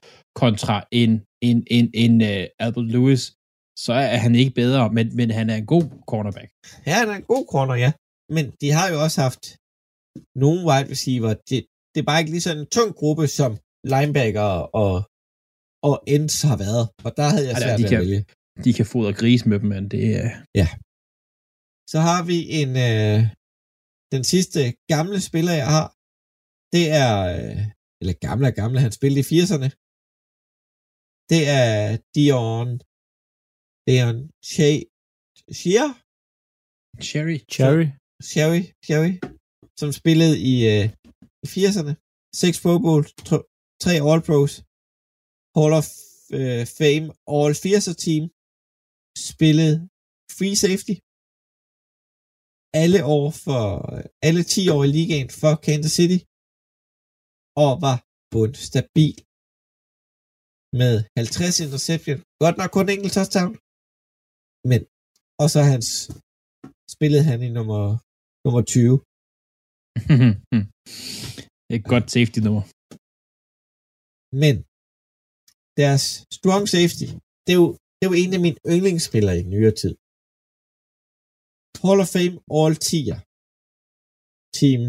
[0.42, 1.10] kontra en,
[1.48, 3.22] en, en, en uh, Albert Lewis,
[3.84, 6.50] så er han ikke bedre, men, men han er en god cornerback.
[6.86, 7.92] Ja, han er en god corner, ja.
[8.36, 9.44] Men de har jo også haft
[10.42, 11.32] nogle wide receiver.
[11.48, 11.58] Det,
[11.92, 13.52] det er bare ikke lige sådan en tung gruppe, som
[13.92, 14.48] linebacker
[14.82, 14.94] og,
[15.88, 16.84] og ends har været.
[17.06, 18.24] Og der havde jeg svært de ved at vælge.
[18.64, 20.68] De kan fodre gris med dem, men det er...
[21.92, 22.70] Så har vi en...
[22.88, 23.20] Øh,
[24.14, 24.60] den sidste
[24.92, 25.86] gamle spiller, jeg har.
[26.74, 27.12] Det er...
[27.34, 27.62] Øh,
[28.00, 29.68] eller gamle og gamle, han spillede i 80'erne.
[31.30, 31.76] Det er
[32.14, 32.70] Dion,
[33.86, 34.18] Dion
[34.50, 34.70] Che,
[35.58, 35.88] Shear,
[37.06, 37.38] Cherry.
[37.54, 37.88] Cherry.
[38.30, 39.14] Sherry, Sherry,
[39.80, 40.84] som spillede i, øh,
[41.44, 41.92] i 80'erne.
[42.42, 43.10] 6 Pro Bowls,
[43.84, 44.52] 3 All Pros,
[45.56, 45.88] Hall of
[46.38, 48.22] øh, Fame, All 80'er team,
[49.30, 49.76] spillede
[50.36, 50.96] free safety,
[52.82, 53.64] alle år for,
[54.28, 56.20] alle 10 år i ligaen for Kansas City,
[57.64, 57.98] og var
[58.32, 59.16] bund stabil
[60.80, 62.18] med 50 interception.
[62.44, 63.52] Godt nok kun enkelt touchdown,
[64.70, 64.80] men
[65.42, 65.86] og så hans
[66.94, 67.82] spillede han i nummer,
[68.44, 68.94] nummer 20.
[71.74, 72.64] Et godt safety nummer.
[74.42, 74.54] Men
[75.80, 76.04] deres
[76.38, 77.08] strong safety,
[77.44, 79.94] det er jo, det er jo en af mine yndlingsspillere i nyere tid.
[81.84, 83.18] Hall of Fame All 10'er
[84.58, 84.82] team.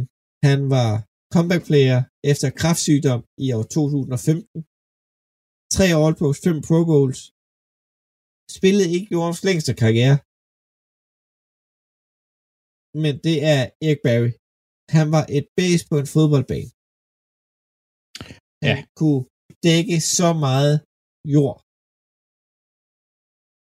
[0.48, 0.90] Han var
[1.34, 2.00] comeback player
[2.32, 4.60] efter kraftsygdom i år 2015.
[5.76, 7.20] Tre All Pros, fem Pro Bowls.
[8.58, 10.18] Spillede ikke jordens længste karriere.
[13.04, 14.32] Men det er Erik Barry.
[14.98, 16.70] Han var et base på en fodboldbane.
[18.66, 18.78] Han Ja.
[19.00, 19.22] kunne
[19.68, 20.76] dække så meget
[21.36, 21.58] jord.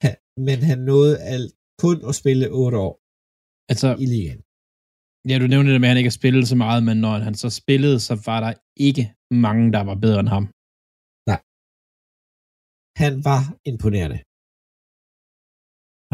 [0.04, 0.14] Han,
[0.46, 1.50] men han nåede alt
[1.84, 2.94] kun at spille 8 år
[3.72, 4.40] Altså, i ligaen.
[5.30, 7.34] ja, du nævnte det med, at han ikke har spillet så meget, men når han
[7.42, 8.52] så spillede, så var der
[8.88, 9.04] ikke
[9.46, 10.44] mange, der var bedre end ham.
[13.02, 14.18] Han var imponerende.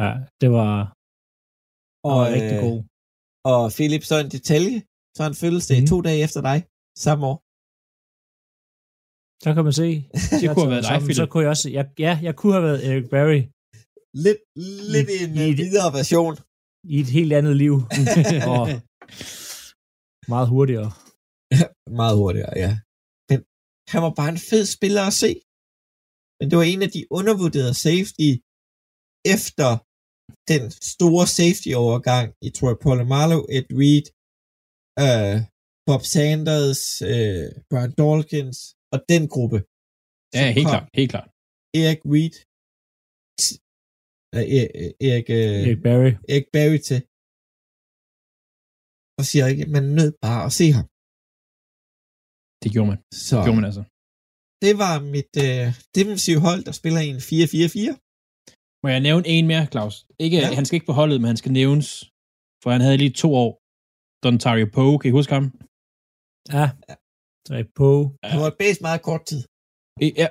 [0.03, 0.73] Ja, det var,
[2.11, 2.79] Og, og rigtig øh, god.
[3.53, 4.79] Og Philip, så en detalje,
[5.17, 5.89] så han fødselsdag Mhm.
[5.93, 6.59] to dage efter dig,
[7.05, 7.37] samme år.
[9.45, 9.89] Så kan man se.
[10.41, 11.19] Det kunne have været dig, Philip.
[11.21, 13.41] så kunne jeg også, jeg, ja, jeg kunne have været Eric Barry
[14.25, 14.41] Lidt,
[14.95, 16.35] lidt I- en i øh, et- videre version.
[16.95, 17.75] i et helt andet liv.
[18.55, 18.63] og
[20.33, 20.91] meget hurtigere.
[22.01, 22.71] Meget hurtigere, ja.
[23.29, 23.39] Men
[23.93, 25.31] han var bare en fed spiller at se.
[26.39, 28.31] Men det var en af de undervurderede safety
[29.35, 29.69] efter
[30.53, 34.07] den store safety-overgang i Troy Polamalu, Ed Reed,
[35.05, 35.37] øh,
[35.89, 38.59] Bob Sanders, øh, Brian Dawkins
[38.95, 39.59] og den gruppe.
[40.39, 41.29] Ja, helt kom klart, helt klart.
[41.83, 42.35] Erik Reed,
[43.43, 43.59] t-
[44.37, 46.13] øh, E- E- Erik, øh, Eric Barry.
[46.33, 47.01] Erik Barry til,
[49.19, 50.87] og siger ikke, at man er nødt bare at se ham.
[52.63, 53.01] Det gjorde man.
[53.27, 53.83] Så Det gjorde man altså.
[54.65, 55.65] Det var mit øh,
[55.99, 57.93] defensive hold, der spiller i en 4-4-4.
[58.83, 59.95] Må jeg nævne en mere, Claus?
[60.25, 60.49] Ikke, Ja.
[60.49, 60.55] ja.
[60.59, 61.89] Han skal ikke på holdet, men han skal nævnes,
[62.63, 63.53] for han havde lige to år.
[64.25, 65.47] Dontario Poe, kan I huske ham?
[66.57, 66.67] Ja.
[67.49, 67.91] Dræb på.
[68.33, 69.41] Han var bedst meget kort tid.
[70.23, 70.29] Ja,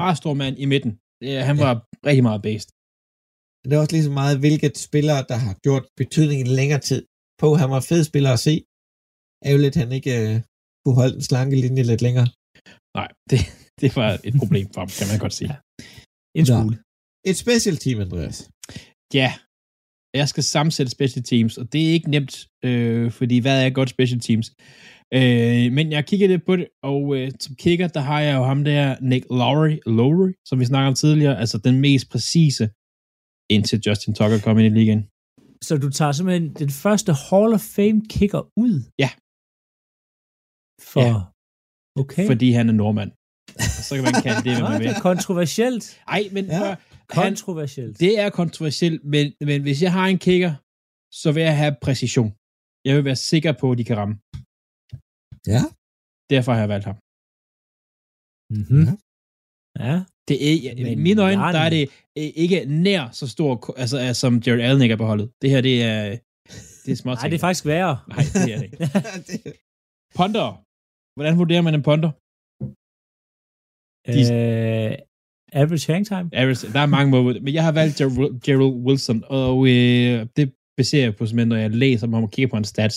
[0.00, 0.92] meget stor mand i midten.
[1.30, 1.74] Ja, han var
[2.08, 2.70] rigtig meget based.
[3.64, 7.00] Det er også lige så meget, hvilket spillere, der har gjort betydning i længere tid.
[7.40, 8.54] På, han var fed spiller at se.
[9.48, 10.34] Ærgerligt, han ikke øh,
[10.82, 12.28] kunne holde den slanke linje lidt længere.
[12.98, 13.40] Nej, det,
[13.80, 15.52] det var et problem for ham, kan man godt sige.
[16.38, 16.54] En Nå.
[16.60, 16.76] smule.
[17.30, 18.38] Et special team, Andreas.
[19.14, 19.30] Ja,
[20.14, 23.90] jeg skal sammensætte special teams, og det er ikke nemt, øh, fordi hvad er godt
[23.90, 24.46] special teams?
[25.14, 28.42] Øh, men jeg kigger lidt på det, og øh, som kigger, der har jeg jo
[28.44, 32.64] ham der, Nick Lowry, Lowry, som vi snakkede om tidligere, altså den mest præcise,
[33.54, 35.02] indtil Justin Tucker kom ind i ligaen.
[35.62, 38.74] Så du tager simpelthen den første Hall of Fame kicker ud?
[38.98, 39.10] Ja.
[40.92, 41.06] For...
[41.08, 41.14] Ja.
[41.96, 42.26] Okay.
[42.26, 43.12] Fordi han er nordmand.
[43.88, 44.88] Så kan man kalde det, hvad man det vil.
[44.96, 46.02] er kontroversielt.
[46.08, 46.64] Ej, men Ja.
[46.66, 46.76] ja.
[47.10, 48.00] han, Kontroversielt.
[48.00, 50.52] det er kontroversielt, men, men hvis jeg har en kicker,
[51.20, 52.30] så vil jeg have præcision.
[52.86, 54.14] Jeg vil være sikker på, at de kan ramme.
[55.54, 55.62] Ja.
[56.34, 56.96] Derfor har jeg valgt ham.
[58.56, 58.86] Mm-hmm.
[59.86, 59.94] Ja.
[60.28, 61.84] Det er, Men I mine øjne, der er det
[62.18, 65.28] øh, ikke nær så stor, altså øh, som Jared Allen ikke er på holdet.
[65.42, 66.02] Det her, det er,
[66.84, 67.16] det er småt.
[67.18, 67.94] Nej, det er faktisk værre.
[68.08, 68.78] Nej, det er det ikke.
[70.18, 70.48] Punter.
[71.16, 72.10] Hvordan vurderer man en punter?
[74.10, 74.92] Øh,
[75.60, 76.26] average hang time?
[76.40, 77.96] Average, der er mange måder, men jeg har valgt
[78.44, 80.46] Gerald, Wilson, og øh, det
[80.78, 82.96] baserer jeg på når jeg læser om ham og kigger på hans stats.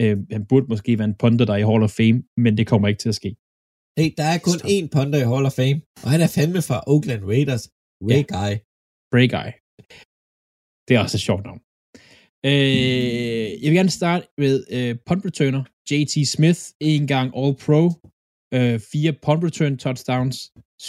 [0.00, 2.64] Øh, han burde måske være en punter, der er i Hall of Fame, men det
[2.70, 3.30] kommer ikke til at ske.
[3.98, 4.70] Hey, der er kun Stop.
[4.76, 7.64] én punter i Hall of Fame, og han er fandme fra Oakland Raiders.
[8.10, 8.30] Ray Ja.
[8.36, 8.52] Guy.
[9.12, 9.50] Break Guy.
[10.86, 11.60] Det er også et sjovt navn.
[12.46, 15.62] Øh, jeg vil gerne starte med øh, punt returner.
[15.90, 17.82] JT Smith, en gang All-Pro.
[18.56, 20.36] Øh, fire punt return touchdowns.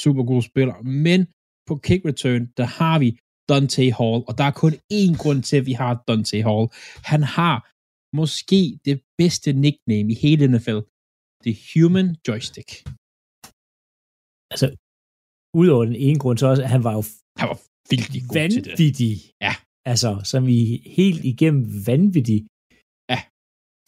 [0.02, 0.76] Super god spiller.
[1.06, 1.20] Men
[1.68, 3.10] på kick return, der har vi
[3.50, 6.66] Dante Hall, og der er kun én grund til, at vi har Dante Hall.
[7.12, 7.58] Han har
[8.20, 10.80] måske det bedste nickname i hele NFL.
[11.46, 12.70] The Human Joystick.
[14.54, 14.68] Altså,
[15.60, 17.04] udover den ene grund, så også, at han var jo
[17.40, 17.60] Han var
[17.94, 18.72] virkelig god til det.
[18.72, 19.16] vanvittig.
[19.46, 19.54] Ja.
[19.92, 20.60] Altså, som i
[21.00, 22.40] helt igennem vanvittig
[23.14, 23.20] Ja.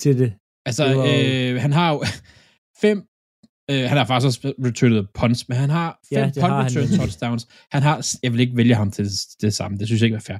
[0.04, 0.30] til det.
[0.68, 2.00] Altså, Det var øh, han har jo
[2.84, 2.98] fem
[3.72, 6.90] Øh, han har faktisk også returnet punts, men han har fem Ja, punt har return
[7.00, 7.44] touchdowns.
[7.76, 10.22] Han har, jeg vil ikke vælge ham til det, det samme, det synes jeg ikke
[10.24, 10.40] er fair.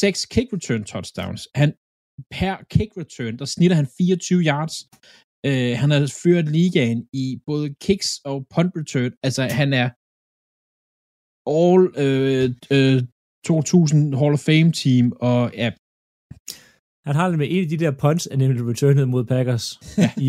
[0.00, 1.42] Seks kick return touchdowns.
[1.60, 1.70] Han,
[2.36, 4.76] per kick return, der snitter han 24 yards.
[5.48, 9.12] Øh, han har ført ligaen i både kicks og punt return.
[9.26, 9.88] Altså, han er
[11.58, 12.98] all øh, øh,
[13.46, 15.70] 2000 Hall of Fame team, og ja,
[17.06, 19.80] Han har nemlig en af de der punts, er nemlig returnet mod Packers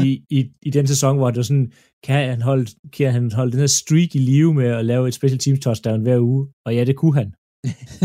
[0.02, 1.72] i, i, i den sæson, hvor det var sådan,
[2.04, 5.14] kan han, holde, kan han holde den her streak i live med at lave et
[5.14, 6.48] special teams touchdown hver uge?
[6.66, 7.34] Og ja, det kunne han.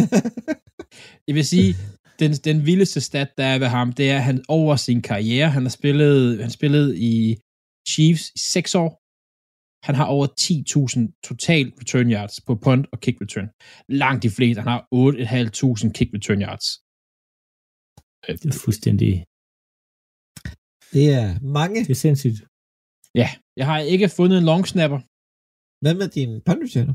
[1.26, 1.74] Jeg vil sige,
[2.20, 5.50] den, den vildeste stat, der er ved ham, det er, at han over sin karriere,
[5.50, 7.36] han har spillet, han spillet i
[7.88, 9.05] Chiefs i 6 år.
[9.86, 13.48] Han har over 10.000 total return yards på punt og kick return.
[14.02, 14.58] Langt de fleste.
[14.62, 16.66] Han har 8.500 kick return yards.
[18.42, 19.12] Det er fuldstændig...
[20.94, 21.28] Det er
[21.60, 21.78] mange.
[21.86, 22.40] Det er sindssygt.
[23.20, 23.28] Ja,
[23.60, 25.00] jeg har ikke fundet en long snapper.
[25.82, 26.94] Hvad med din punt-returner?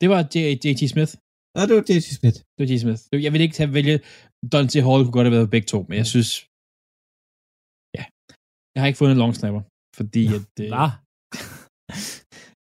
[0.00, 0.20] Det var
[0.64, 1.12] JT Smith.
[1.54, 2.08] Nå, det var J.T.
[2.20, 2.38] Smith.
[2.52, 3.02] Det var JT Smith.
[3.24, 3.96] Jeg vil ikke tage vælge
[4.52, 6.30] Dante Hall, kunne godt have været begge to, men jeg synes...
[7.96, 8.04] Ja.
[8.74, 9.62] Jeg har ikke fundet en long snapper,
[9.98, 10.52] fordi at...
[10.64, 10.68] Øh?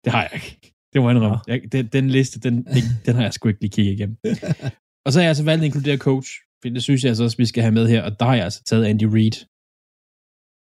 [0.04, 0.52] Det har jeg ikke.
[0.94, 1.40] Det må jeg indrømme.
[1.48, 4.18] Jeg, den, den liste, den, den, den har jeg sgu ikke lige kigget igennem.
[5.06, 6.30] Og så har jeg altså valgt at inkludere coach,
[6.62, 8.44] for det synes jeg altså også, vi skal have med her, og der har jeg
[8.44, 9.38] altså taget Andy Reid.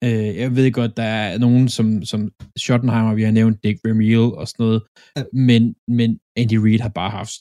[0.07, 2.21] Øh, jeg ved godt, der er nogen som, som
[2.63, 4.83] Schottenheimer, vi har nævnt Dick Vermeil og sådan noget,
[5.17, 5.23] Ja.
[5.49, 5.63] men,
[5.99, 7.35] men Andy Reid har bare haft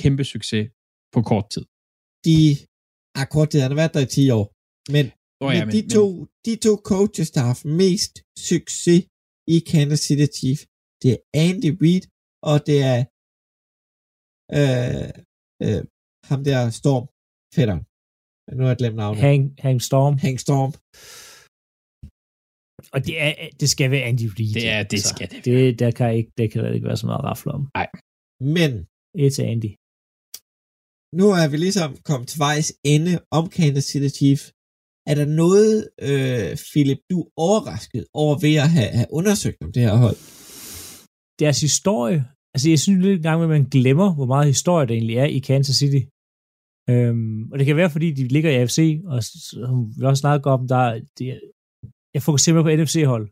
[0.00, 0.64] kæmpe succes
[1.14, 1.64] på kort tid.
[2.26, 2.38] De
[3.18, 4.46] har kort tid, han har været der i 10 år.
[4.96, 5.06] Men,
[5.42, 6.04] Oh, men, ja, de, to,
[6.46, 8.14] de to coaches, der har haft mest
[8.50, 9.00] succes
[9.54, 10.62] i Kansas City Chiefs,
[11.02, 12.04] det er Andy Reid,
[12.50, 12.98] og det er
[14.58, 15.08] øh,
[15.64, 15.80] øh,
[16.30, 17.04] ham der Storm,
[17.56, 17.82] fætteren.
[18.56, 19.20] Nu har jeg glemt navnet.
[19.28, 20.14] Hank, Hank Storm.
[20.26, 20.70] Hank Storm.
[22.94, 24.54] Og det, er, det skal være Andy Reid.
[24.58, 25.12] Det er- det altså.
[25.14, 25.78] skal det det.
[25.82, 27.62] Der kan ikke, det kan der ikke være så meget rafle om.
[28.56, 28.70] Men
[29.24, 29.70] Et til Andy.
[31.20, 34.46] nu er vi ligesom kommet til vejs ende om Kansas City Chiefs.
[35.10, 35.74] Er der noget,
[36.08, 40.18] øh, Philip, du er overrasket over ved at have, have undersøgt om det her hold?
[41.40, 42.24] Deres historie,
[42.54, 45.24] altså jeg synes lidt en gang, at man glemmer, hvor meget historie der egentlig er
[45.24, 46.00] i Kansas City.
[46.90, 50.50] Øhm, og det kan være, fordi de ligger i AFC, og som vi også snakker
[50.50, 51.40] om, der er- det,
[52.14, 53.26] jeg fokuserer mere på NFC-hold,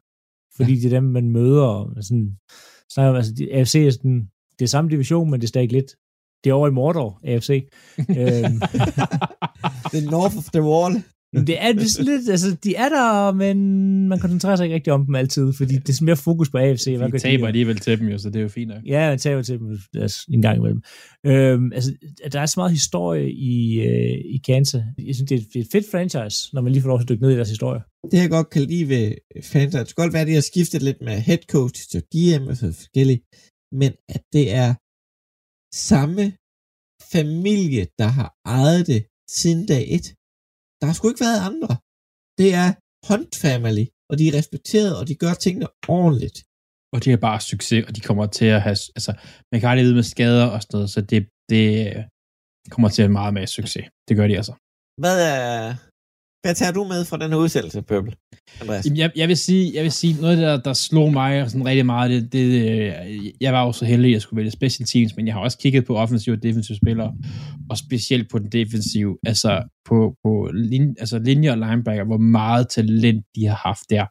[0.56, 0.78] fordi ja.
[0.80, 2.38] det er dem, man møder, og sådan,
[2.94, 5.90] snakker, altså de, AFC er sådan, det er samme division, men det er stadig lidt,
[6.44, 7.50] det er over i Mordor, AFC.
[8.20, 8.56] øhm,
[9.92, 10.92] The North of the Wall.
[11.32, 13.58] Men det er, det er sådan lidt, altså, de er der, men
[14.08, 16.94] man koncentrerer sig ikke rigtig om dem altid, fordi det er mere fokus på AFC.
[16.96, 17.46] Hvad de taber her?
[17.46, 18.82] alligevel til dem jo, så det er jo fint nok.
[18.86, 20.82] Ja, man taber til dem altså, en gang imellem.
[21.26, 21.90] Øhm, altså,
[22.32, 24.82] der er så meget historie i, øh, i Kansas.
[24.98, 26.98] Jeg synes, det er, et, det er et fedt franchise, når man lige får lov
[26.98, 27.80] til at dykke ned i deres historie.
[28.10, 29.06] Det jeg godt kan lide ved
[29.52, 32.44] fans, det kan godt være, at de har skiftet lidt med head coach til GM
[32.50, 33.22] og så forskelligt,
[33.80, 34.70] men at det er
[35.90, 36.24] samme
[37.16, 39.00] familie, der har ejet det
[39.38, 40.06] siden dag et.
[40.78, 41.72] Der har sgu ikke været andre.
[42.40, 42.68] Det er
[43.08, 46.38] Hunt Family, og de er respekteret, og de gør tingene ordentligt.
[46.94, 49.12] Og de har bare succes, og de kommer til at have, altså,
[49.52, 51.20] man kan aldrig vide med skader og sådan noget, så det,
[51.52, 51.64] det
[52.74, 53.86] kommer til at have meget med succes.
[54.08, 54.54] Det gør de altså.
[55.02, 55.74] Hvad er...
[56.42, 58.12] Hvad tager du med fra den her udsendelse, Pøbel?
[58.60, 58.84] Andreas?
[58.84, 61.86] Jamen, jeg, jeg, vil sige, jeg vil sige, noget der, der slog mig sådan rigtig
[61.86, 65.16] meget, det, det, øh, jeg var jo så heldig, at jeg skulle vælge special teams,
[65.16, 67.14] men jeg har også kigget på offensive og defensive spillere,
[67.70, 72.68] og specielt på den defensive, altså på, på lin, altså linjer og linebacker, hvor meget
[72.68, 74.06] talent de har haft der.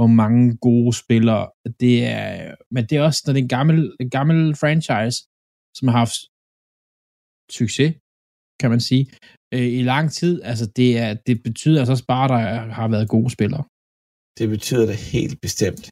[0.00, 1.50] Hvor mange gode spillere.
[1.80, 5.18] Det er, men det er også, når det er en gammel, en gammel franchise,
[5.74, 6.18] som har haft
[7.50, 7.94] succes,
[8.60, 9.06] kan man sige,
[9.54, 10.42] øh, i lang tid.
[10.42, 13.64] Altså, det, er, det betyder altså også bare, at der har været gode spillere.
[14.38, 15.90] Det betyder det helt bestemt.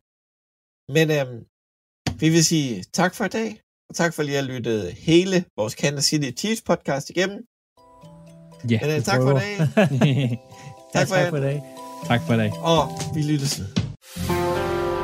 [0.97, 1.39] Men øhm,
[2.21, 4.73] vi vil sige tak for i dag, og tak for lige at lytte
[5.09, 7.39] hele vores Kansas City Chiefs podcast igennem.
[8.71, 9.57] Ja, Men, øh, tak for i dag,
[10.95, 11.63] tak, for tak for i dag.
[12.07, 12.51] tak for i dag.
[12.73, 12.83] og
[13.15, 13.61] vi lyttes.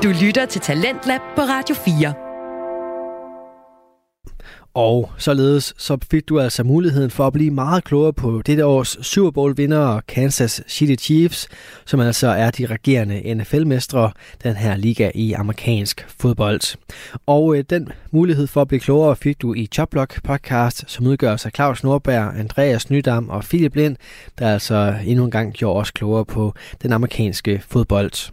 [0.03, 2.32] Du lytter til Talentlab på Radio 4.
[4.75, 9.07] Og således så fik du altså muligheden for at blive meget klogere på dette års
[9.07, 11.49] Super Bowl vinder Kansas City Chiefs,
[11.85, 14.13] som altså er de regerende NFL-mestre,
[14.43, 16.77] den her liga i amerikansk fodbold.
[17.27, 21.47] Og øh, den mulighed for at blive klogere fik du i Choplock podcast, som udgøres
[21.47, 23.97] af Claus Nordberg, Andreas Nydam og Philip Lind,
[24.39, 28.33] der altså endnu en gang gjorde os klogere på den amerikanske fodbold.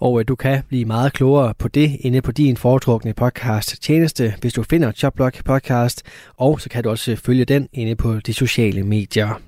[0.00, 4.34] Og øh, du kan blive meget klogere på det inde på din foretrukne podcast tjeneste,
[4.40, 6.02] hvis du finder Jobblog podcast,
[6.36, 9.47] og så kan du også følge den inde på de sociale medier.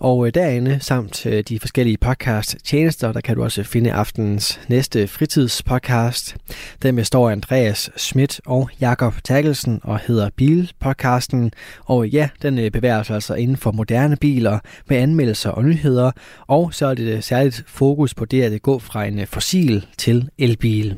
[0.00, 5.08] Og øh, derinde, samt øh, de forskellige podcast-tjenester, der kan du også finde aftenens næste
[5.08, 6.36] fritidspodcast.
[6.82, 11.52] Den består af Andreas Schmidt og Jakob Terkelsen og hedder Bilpodcasten.
[11.84, 16.10] Og ja, den øh, bevæger sig altså inden for moderne biler med anmeldelser og nyheder.
[16.46, 20.96] Og så er det særligt fokus på det at gå fra en fossil til elbil.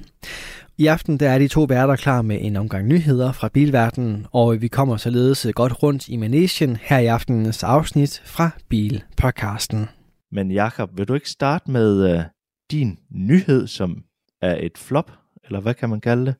[0.81, 4.61] I aften der er de to værter klar med en omgang nyheder fra bilverdenen, og
[4.61, 9.89] vi kommer således godt rundt i Manesien her i aftenens afsnit fra Bilpodcasten.
[10.33, 12.23] Men Jakob, vil du ikke starte med uh,
[12.71, 14.03] din nyhed, som
[14.43, 15.11] er et flop,
[15.45, 16.35] eller hvad kan man kalde det?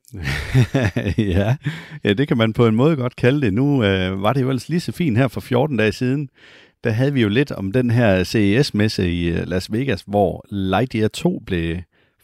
[1.35, 1.55] ja.
[2.03, 3.53] ja, det kan man på en måde godt kalde det.
[3.53, 6.29] Nu uh, var det jo ellers lige så fint her for 14 dage siden.
[6.83, 11.07] Der havde vi jo lidt om den her CES-messe i øh, Las Vegas, hvor Lightyear
[11.07, 11.77] 2 blev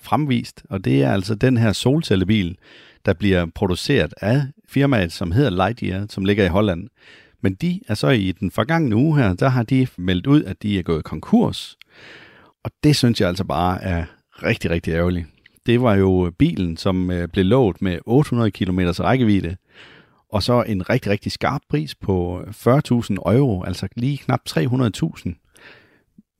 [0.05, 2.57] fremvist, og det er altså den her solcellebil,
[3.05, 6.87] der bliver produceret af firmaet, som hedder Lightyear, som ligger i Holland.
[7.41, 10.63] Men de er så i den forgangne uge her, der har de meldt ud, at
[10.63, 11.77] de er gået konkurs.
[12.63, 14.05] Og det synes jeg altså bare er
[14.43, 15.25] rigtig, rigtig ærgerligt.
[15.65, 19.55] Det var jo bilen, som øh, blev lovet med 800 km rækkevidde,
[20.29, 25.41] og så en rigtig, rigtig skarp pris på øh, 40.000 euro, altså lige knap 300.000.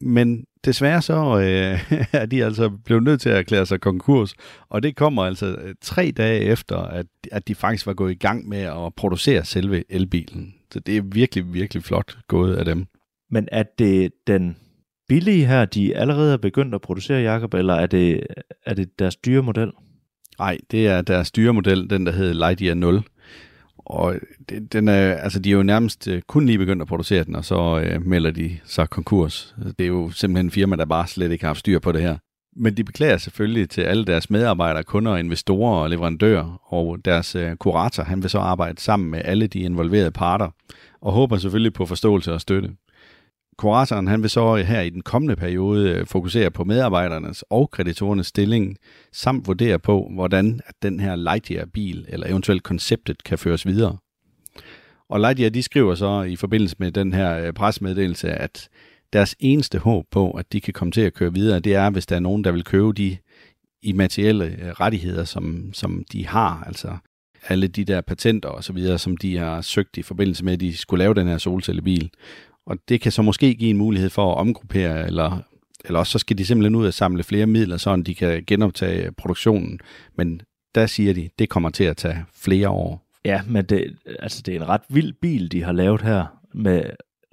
[0.01, 4.33] Men desværre så øh, er de altså blevet nødt til at erklære sig konkurs,
[4.69, 8.17] og det kommer altså øh, tre dage efter, at, at de faktisk var gået i
[8.17, 10.53] gang med at producere selve elbilen.
[10.71, 12.85] Så det er virkelig, virkelig flot gået af dem.
[13.31, 14.57] Men er det den
[15.07, 18.23] billige her, de allerede er begyndt at producere, Jacob, eller er det,
[18.65, 19.71] er det deres dyre model?
[20.39, 23.03] Nej, det er deres dyre model, den der hedder Lightyear 0.
[23.85, 24.15] Og
[24.71, 27.45] den er, altså, de er jo nærmest øh, kun lige begyndt at producere den, og
[27.45, 29.55] så øh, melder de sig konkurs.
[29.79, 32.01] Det er jo simpelthen en firma, der bare slet ikke har haft styr på det
[32.01, 32.17] her.
[32.57, 37.55] Men de beklager selvfølgelig til alle deres medarbejdere, kunder, investorer og leverandører, og deres øh,
[37.55, 40.49] kurator, han vil så arbejde sammen med alle de involverede parter,
[41.01, 42.69] og håber selvfølgelig på forståelse og støtte.
[43.57, 48.27] Kuratoren han vil så her i den kommende periode øh, fokusere på medarbejdernes og kreditorernes
[48.27, 48.77] stilling,
[49.11, 53.97] samt vurdere på, hvordan at den her Lightyear-bil eller eventuelt konceptet kan føres videre.
[55.09, 58.69] Og Lightyear de skriver så i forbindelse med den her øh, presmeddelelse, at
[59.13, 62.05] deres eneste håb på, at de kan komme til at køre videre, det er, hvis
[62.05, 63.17] der er nogen, der vil købe de
[63.81, 66.97] immaterielle øh, rettigheder, som, som de har, altså
[67.47, 70.59] alle de der patenter og så videre, som de har søgt i forbindelse med, at
[70.59, 72.09] de skulle lave den her solcellebil.
[72.65, 75.39] Og det kan så måske give en mulighed for at omgruppere, eller,
[75.85, 79.11] eller også så skal de simpelthen ud og samle flere midler, så de kan genoptage
[79.11, 79.79] produktionen.
[80.15, 80.41] Men
[80.75, 83.05] der siger de, det kommer til at tage flere år.
[83.25, 86.83] Ja, men det, altså det er en ret vild bil, de har lavet her, med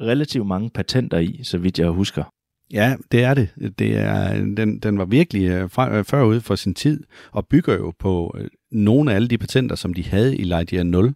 [0.00, 2.24] relativt mange patenter i, så vidt jeg husker.
[2.72, 3.48] Ja, det er det.
[3.78, 7.92] det er, den, den var virkelig øh, øh, forud for sin tid, og bygger jo
[7.98, 11.14] på øh, nogle af alle de patenter, som de havde i Lightyear 0.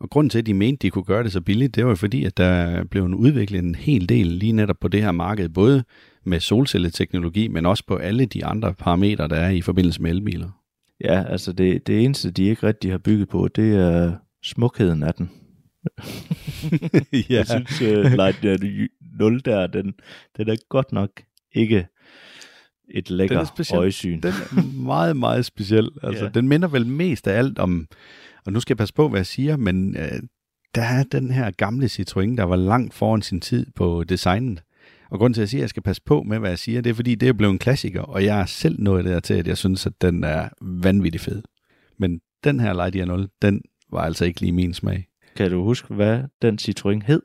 [0.00, 2.24] Og grunden til, at de mente, de kunne gøre det så billigt, det var fordi,
[2.24, 5.84] at der blev en udviklet en hel del lige netop på det her marked, både
[6.24, 10.50] med solcelleteknologi, men også på alle de andre parametre, der er i forbindelse med elbiler.
[11.04, 15.14] Ja, altså det, det eneste, de ikke rigtig har bygget på, det er smukheden af
[15.14, 15.30] den.
[17.12, 17.22] ja.
[17.30, 18.86] Jeg synes, uh, Lightyear
[19.18, 19.94] 0 der, den,
[20.36, 21.10] den er godt nok
[21.52, 21.86] ikke
[22.94, 24.20] et lækker øjesyn.
[24.20, 25.88] Den er meget, meget speciel.
[26.02, 26.30] Altså, ja.
[26.30, 27.86] Den minder vel mest af alt om
[28.46, 30.22] og nu skal jeg passe på, hvad jeg siger, men øh,
[30.74, 34.62] der er den her gamle Citroën, der var langt foran sin tid på designet.
[35.10, 36.80] Og grunden til, at jeg siger, at jeg skal passe på med, hvad jeg siger,
[36.80, 39.34] det er, fordi det er blevet en klassiker, og jeg er selv nået der til,
[39.34, 41.42] at jeg synes, at den er vanvittig fed.
[41.98, 43.62] Men den her Lightyear 0, den
[43.92, 45.06] var altså ikke lige min smag.
[45.36, 47.22] Kan du huske, hvad den Citroën hed?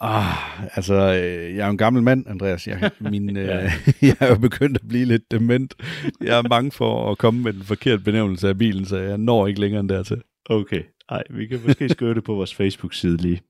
[0.00, 2.66] Ah, altså, øh, jeg er jo en gammel mand, Andreas.
[2.66, 3.64] Jeg, min, ja.
[3.64, 3.72] øh,
[4.08, 5.74] jeg er jo begyndt at blive lidt dement.
[6.20, 9.46] Jeg er bange for at komme med den forkerte benævnelse af bilen, så jeg når
[9.46, 10.22] ikke længere end dertil.
[10.48, 10.82] Okay.
[11.08, 13.40] Ej, vi kan måske skrive det på vores Facebook-side lige.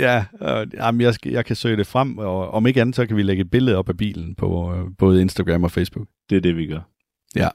[0.00, 3.06] Ja, øh, jamen jeg, skal, jeg kan søge det frem, og om ikke andet, så
[3.06, 6.08] kan vi lægge et billede op af bilen på øh, både Instagram og Facebook.
[6.30, 6.80] Det er det, vi gør.
[7.36, 7.48] Ja.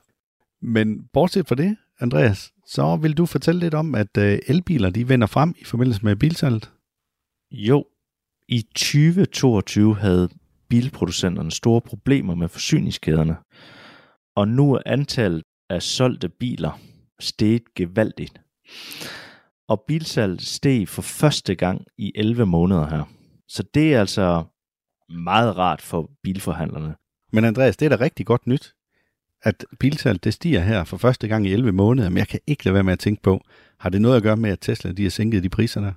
[0.62, 5.10] Men bortset fra det, Andreas, så vil du fortælle lidt om, at øh, elbiler de
[5.10, 6.72] vender frem i forbindelse med bilsalget?
[7.52, 7.86] Jo,
[8.48, 10.30] i 2022 havde
[10.70, 13.36] bilproducenterne store problemer med forsyningskæderne,
[14.36, 16.80] og nu er antallet af solgte biler
[17.20, 18.42] steget gevaldigt.
[19.68, 23.04] Og bilsalget steg for første gang i 11 måneder her.
[23.48, 24.44] Så det er altså
[25.10, 26.96] meget rart for bilforhandlerne.
[27.34, 28.74] Men Andreas, det er da rigtig godt nyt,
[29.44, 32.66] at bilsalget det stiger her for første gang i 11 måneder, men jeg kan ikke
[32.66, 33.42] lade være med at tænke på,
[33.80, 35.92] har det noget at gøre med, at Tesla de har sænket de priser der?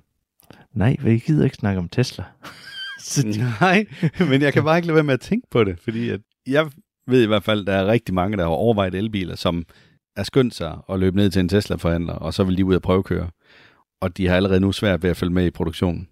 [0.73, 2.23] Nej, vi gider ikke snakke om Tesla.
[2.99, 3.27] Så.
[3.61, 3.85] Nej,
[4.19, 6.71] men jeg kan bare ikke lade være med at tænke på det, fordi at jeg
[7.07, 9.65] ved i hvert fald, at der er rigtig mange, der har overvejet elbiler, som
[10.15, 12.81] er skyndt sig at løbe ned til en Tesla-forhandler, og så vil de ud og
[12.81, 13.29] prøvekøre.
[14.01, 16.07] Og de har allerede nu svært ved at følge med i produktionen.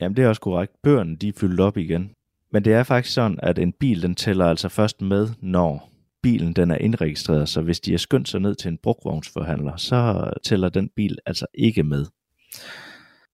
[0.00, 0.72] Jamen, det er også korrekt.
[0.82, 2.10] Børn, de er fyldt op igen.
[2.52, 5.90] Men det er faktisk sådan, at en bil, den tæller altså først med, når
[6.22, 7.48] bilen den er indregistreret.
[7.48, 11.46] Så hvis de har skyndt sig ned til en brugvognsforhandler, så tæller den bil altså
[11.54, 12.06] ikke med.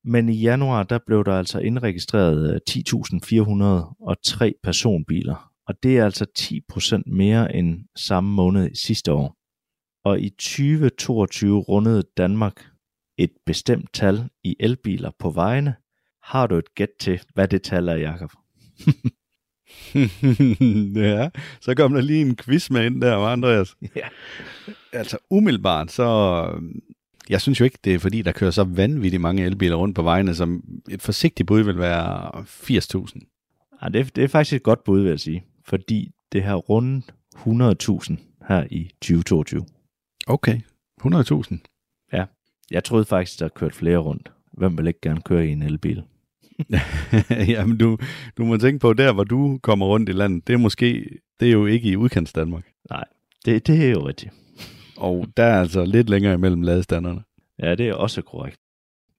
[0.05, 5.51] Men i januar, der blev der altså indregistreret øh, 10.403 personbiler.
[5.67, 9.40] Og det er altså 10% mere end samme måned sidste år.
[10.05, 12.71] Og i 2022 rundede Danmark
[13.19, 15.75] et bestemt tal i elbiler på vejene.
[16.23, 18.33] Har du et gæt til, hvad det tal er, Jacob?
[20.97, 21.31] ja,
[21.61, 23.77] så kom der lige en quiz med ind der, var Andreas?
[23.97, 24.09] Ja.
[24.93, 26.61] Altså umiddelbart, så...
[27.29, 30.03] Jeg synes jo ikke, det er fordi, der kører så vanvittigt mange elbiler rundt på
[30.03, 33.77] vejene, som et forsigtigt bud vil være 80.000.
[33.83, 35.45] Ja, det, er, det er faktisk et godt bud, vil jeg sige.
[35.65, 38.17] Fordi det har rundt 100.000
[38.49, 39.65] her i 2022.
[40.31, 40.61] Okay,
[41.03, 41.57] 100.000.
[42.13, 42.25] Ja,
[42.71, 44.33] jeg troede faktisk, der kørt flere rundt.
[44.53, 46.03] Hvem vil ikke gerne køre i en elbil?
[47.55, 47.99] Jamen, du,
[48.37, 51.49] du må tænke på, der hvor du kommer rundt i landet, det er måske, det
[51.49, 52.65] er jo ikke i udkants Danmark.
[52.91, 53.05] Nej,
[53.45, 54.33] det, det er jo rigtigt.
[54.97, 57.23] Og der er altså lidt længere imellem ladestanderne.
[57.63, 58.57] Ja, det er også korrekt.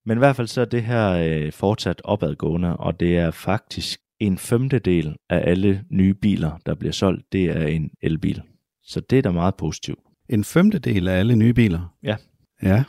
[0.06, 4.02] Men i hvert fald så er det her øh, fortsat opadgående, og det er faktisk
[4.20, 8.42] en femtedel af alle nye biler, der bliver solgt, det er en elbil.
[8.84, 10.00] Så det er da meget positivt.
[10.32, 11.96] En femtedel af alle nye biler?
[12.04, 12.16] Ja.
[12.64, 12.84] Ja.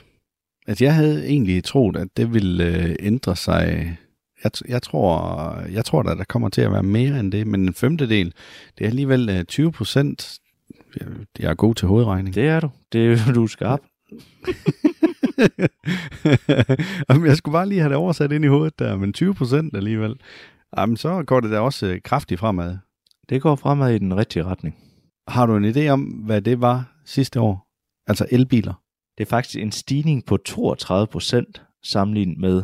[0.66, 3.96] Altså jeg havde egentlig troet, at det ville øh, ændre sig.
[4.44, 7.60] Jeg, jeg tror, jeg tror at der kommer til at være mere end det, men
[7.60, 8.34] en femtedel,
[8.78, 10.38] det er alligevel øh, 20 procent.
[11.00, 11.06] Jeg,
[11.38, 12.34] jeg er god til hovedregning.
[12.34, 12.70] Det er du.
[12.92, 13.80] Det er du er skarp.
[17.10, 19.76] Jamen, jeg skulle bare lige have det oversat ind i hovedet der, men 20 procent
[19.76, 20.14] alligevel.
[20.78, 22.78] Jamen, så går det da også øh, kraftigt fremad.
[23.28, 24.76] Det går fremad i den rigtige retning.
[25.28, 27.68] Har du en idé om, hvad det var sidste år?
[28.06, 28.82] Altså elbiler?
[29.18, 32.62] Det er faktisk en stigning på 32 procent sammenlignet med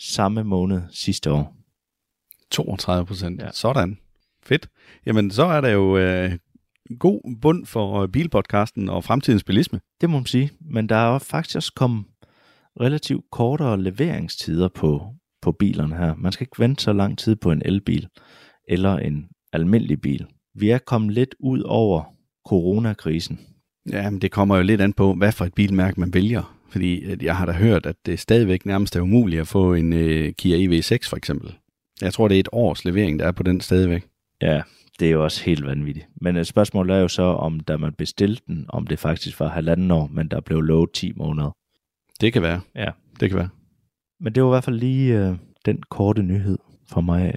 [0.00, 1.56] samme måned sidste år.
[2.50, 3.42] 32 procent.
[3.42, 3.52] Ja.
[3.52, 3.98] Sådan.
[4.44, 4.68] Fedt.
[5.06, 6.38] Jamen, så er der jo øh,
[6.98, 9.80] god bund for øh, bilpodcasten og fremtidens bilisme.
[10.00, 10.50] Det må man sige.
[10.60, 12.04] Men der er jo faktisk også kommet
[12.80, 16.14] relativt kortere leveringstider på, på bilerne her.
[16.14, 18.08] Man skal ikke vente så lang tid på en elbil
[18.68, 20.26] eller en almindelig bil.
[20.54, 22.04] Vi er kommet lidt ud over
[22.48, 23.40] coronakrisen.
[23.90, 26.58] Ja, men det kommer jo lidt an på, hvad for et bilmærke man vælger.
[26.68, 29.92] Fordi at jeg har da hørt, at det stadigvæk nærmest er umuligt at få en
[29.92, 31.54] øh, Kia EV6 for eksempel.
[32.00, 34.04] Jeg tror, det er et års levering, der er på den stadigvæk.
[34.42, 34.62] Ja,
[35.00, 36.06] det er jo også helt vanvittigt.
[36.20, 39.48] Men et spørgsmål er jo så, om da man bestilte den, om det faktisk var
[39.48, 41.50] halvanden år, men der blev lovet 10 måneder.
[42.20, 42.60] Det kan være.
[42.74, 42.90] Ja.
[43.20, 43.48] Det kan være.
[44.20, 46.58] Men det var i hvert fald lige øh, den korte nyhed
[46.88, 47.34] for mig.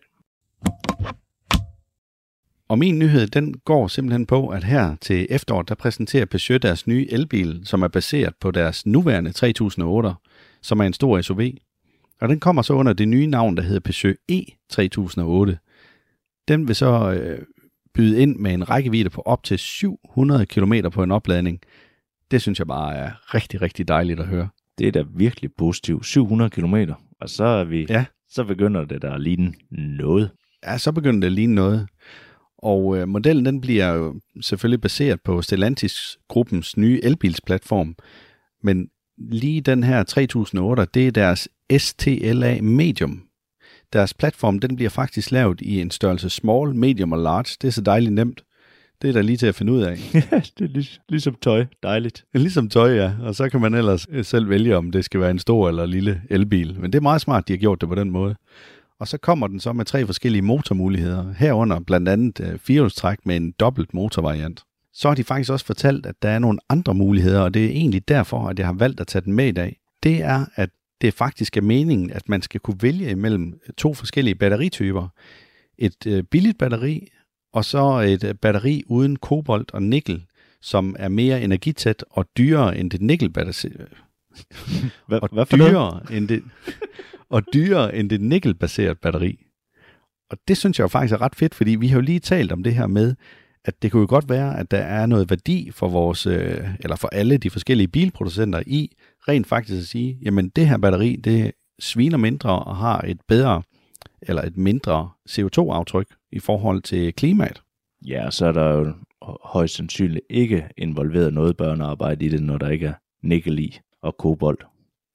[2.70, 6.88] Og min nyhed, den går simpelthen på, at her til efteråret, der præsenterer Peugeot deres
[6.88, 10.14] nye elbil, som er baseret på deres nuværende 3008,
[10.62, 11.42] som er en stor SUV.
[12.22, 14.16] Og den kommer så under det nye navn, der hedder Peugeot
[15.52, 15.58] E3008.
[16.48, 17.40] Den vil så øh,
[17.94, 21.60] byde ind med en rækkevidde på op til 700 km på en opladning.
[22.32, 24.50] Det synes jeg bare er rigtig, rigtig dejligt at høre.
[24.78, 26.06] Det er da virkelig positivt.
[26.06, 26.76] 700 km.
[27.22, 28.06] Og så er vi, Ja.
[28.30, 30.32] så begynder det der at ligne noget.
[30.66, 31.88] Ja, så begynder det at ligne noget.
[32.66, 37.96] Og øh, modellen den bliver jo selvfølgelig baseret på Stellantis-gruppens nye elbilsplatform.
[38.64, 38.88] Men
[39.18, 43.24] lige den her 3008, det er deres STLA Medium.
[43.94, 47.58] Deres platform den bliver faktisk lavet i en størrelse small, medium og large.
[47.62, 48.44] Det er så dejligt nemt.
[49.02, 49.98] Det er der lige til at finde ud af.
[50.14, 51.66] Ja, det er lig, ligesom tøj.
[51.84, 52.26] Dejligt.
[52.34, 53.14] Ligesom tøj, ja.
[53.22, 55.86] Og så kan man ellers øh, selv vælge, om det skal være en stor eller
[55.86, 56.80] lille elbil.
[56.80, 58.36] Men det er meget smart, de har gjort det på den måde.
[59.00, 63.36] Og så kommer den så med tre forskellige motormuligheder, herunder blandt andet øh, firehjulstræk med
[63.36, 64.64] en dobbelt motorvariant.
[64.94, 67.70] Så har de faktisk også fortalt, at der er nogle andre muligheder, og det er
[67.70, 69.80] egentlig derfor, at jeg har valgt at tage den med i dag.
[70.04, 70.70] Det er, at
[71.02, 75.08] det faktisk er meningen, at man skal kunne vælge imellem øh, to forskellige batterityper.
[75.78, 77.08] Et øh, billigt batteri,
[77.54, 80.26] og så et øh, batteri uden kobolt og nikkel,
[80.62, 83.70] som er mere energitæt og dyrere end det nikkelbatteri.
[85.08, 85.72] Hvad, og hvad noget?
[85.72, 86.44] dyrere end det,
[87.30, 89.46] og dyrere end det nikkelbaserede batteri.
[90.30, 92.52] Og det synes jeg jo faktisk er ret fedt, fordi vi har jo lige talt
[92.52, 93.16] om det her med,
[93.66, 96.96] at det kunne jo godt være, at der er noget værdi for vores, øh, eller
[96.96, 98.96] for alle de forskellige bilproducenter i,
[99.28, 103.62] rent faktisk at sige, jamen det her batteri, det sviner mindre og har et bedre,
[104.22, 107.62] eller et mindre CO2-aftryk i forhold til klimaet.
[108.06, 108.94] Ja, så er der jo
[109.44, 114.18] højst sandsynligt ikke involveret noget børnearbejde i det, når der ikke er nikkel i og
[114.18, 114.66] kobolt.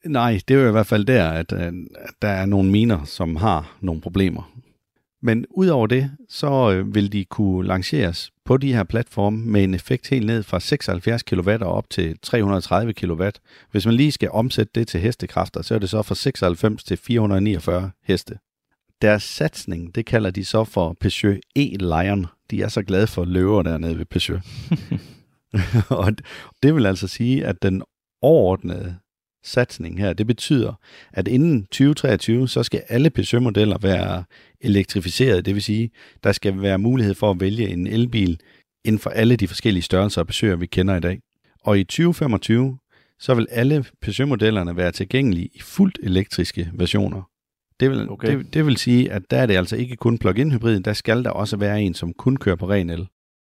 [0.05, 3.05] Nej, det er jo i hvert fald der, at, øh, at der er nogle miner,
[3.05, 4.53] som har nogle problemer.
[5.23, 9.75] Men udover det, så øh, vil de kunne lanceres på de her platforme med en
[9.75, 13.29] effekt helt ned fra 76 kW og op til 330 kW.
[13.71, 16.97] Hvis man lige skal omsætte det til hestekræfter, så er det så fra 96 til
[16.97, 18.39] 449 heste.
[19.03, 22.27] deres satsning, det kalder de så for Peugeot E-Lion.
[22.51, 24.43] De er så glade for løver dernede ved Peugeot.
[25.89, 26.13] og
[26.63, 27.83] det vil altså sige, at den
[28.23, 28.97] overordnede
[29.45, 30.73] satsning her, det betyder,
[31.13, 34.25] at inden 2023, så skal alle Peugeot-modeller være
[34.61, 35.47] elektrificeret.
[35.47, 35.91] Det vil sige,
[36.25, 38.41] der skal være mulighed for at vælge en elbil
[38.85, 41.21] inden for alle de forskellige størrelser og besøger, vi kender i dag.
[41.65, 42.79] Og i 2025,
[43.19, 47.23] så vil alle Peugeot-modellerne være tilgængelige i fuldt elektriske versioner.
[47.81, 48.39] Det vil, okay.
[48.39, 51.25] det, det vil sige, at der er det altså ikke kun plug-in hybrid, der skal
[51.25, 53.09] der også være en, som kun kører på ren el.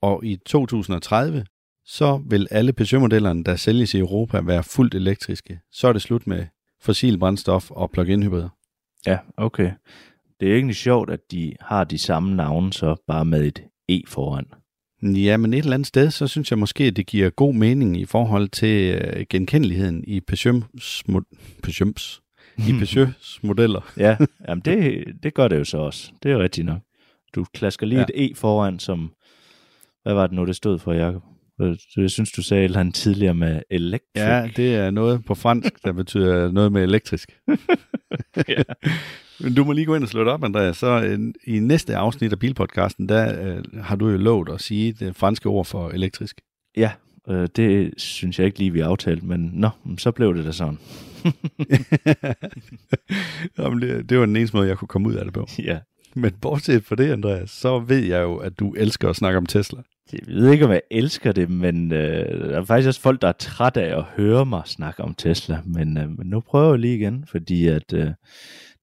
[0.03, 1.45] Og i 2030,
[1.87, 5.61] så vil alle Peugeot-modellerne, der sælges i Europa, være fuldt elektriske.
[5.73, 6.47] Så er det slut med
[6.83, 8.49] fossil brændstof og plug-in hybrider.
[9.07, 9.73] Ja, okay.
[10.41, 14.03] Det er egentlig sjovt, at de har de samme navne, så bare med et E
[14.09, 14.47] foran.
[15.03, 18.01] Ja, men et eller andet sted, så synes jeg måske, at det giver god mening
[18.01, 21.05] i forhold til øh, genkendeligheden i Peugeots,
[21.63, 22.23] Peugeots,
[22.59, 23.93] i Peugeots modeller.
[23.97, 24.17] ja,
[24.49, 26.13] jamen det, det gør det jo så også.
[26.23, 26.81] Det er rigtigt nok.
[27.35, 28.07] Du klasker lige ja.
[28.15, 29.13] et E foran, som...
[30.03, 31.23] Hvad var det nu, det stod for, Jacob?
[31.97, 34.03] Jeg synes, du sagde eller andet tidligere med electric.
[34.17, 37.39] Ja, det er noget på fransk, der betyder noget med elektrisk.
[38.49, 38.63] ja.
[39.41, 40.77] Men du må lige gå ind og slå det op, Andreas.
[40.77, 44.93] Så øh, i næste afsnit af Bilpodcasten, der øh, har du jo lovet at sige
[44.93, 46.41] det franske ord for elektrisk.
[46.77, 46.91] Ja,
[47.29, 50.79] øh, det synes jeg ikke lige, vi aftalte, men nå, så blev det da sådan.
[53.59, 55.47] Jamen, det, det var den eneste måde, jeg kunne komme ud af det på.
[55.65, 55.79] Ja.
[56.23, 59.47] Men bortset fra det, Andreas, så ved jeg jo, at du elsker at snakke om
[59.47, 59.83] Tesla.
[60.13, 63.29] Jeg ved ikke, om jeg elsker det, men øh, der er faktisk også folk, der
[63.29, 65.61] er trætte af at høre mig snakke om Tesla.
[65.65, 68.11] Men, øh, men nu prøver jeg lige igen, fordi at øh,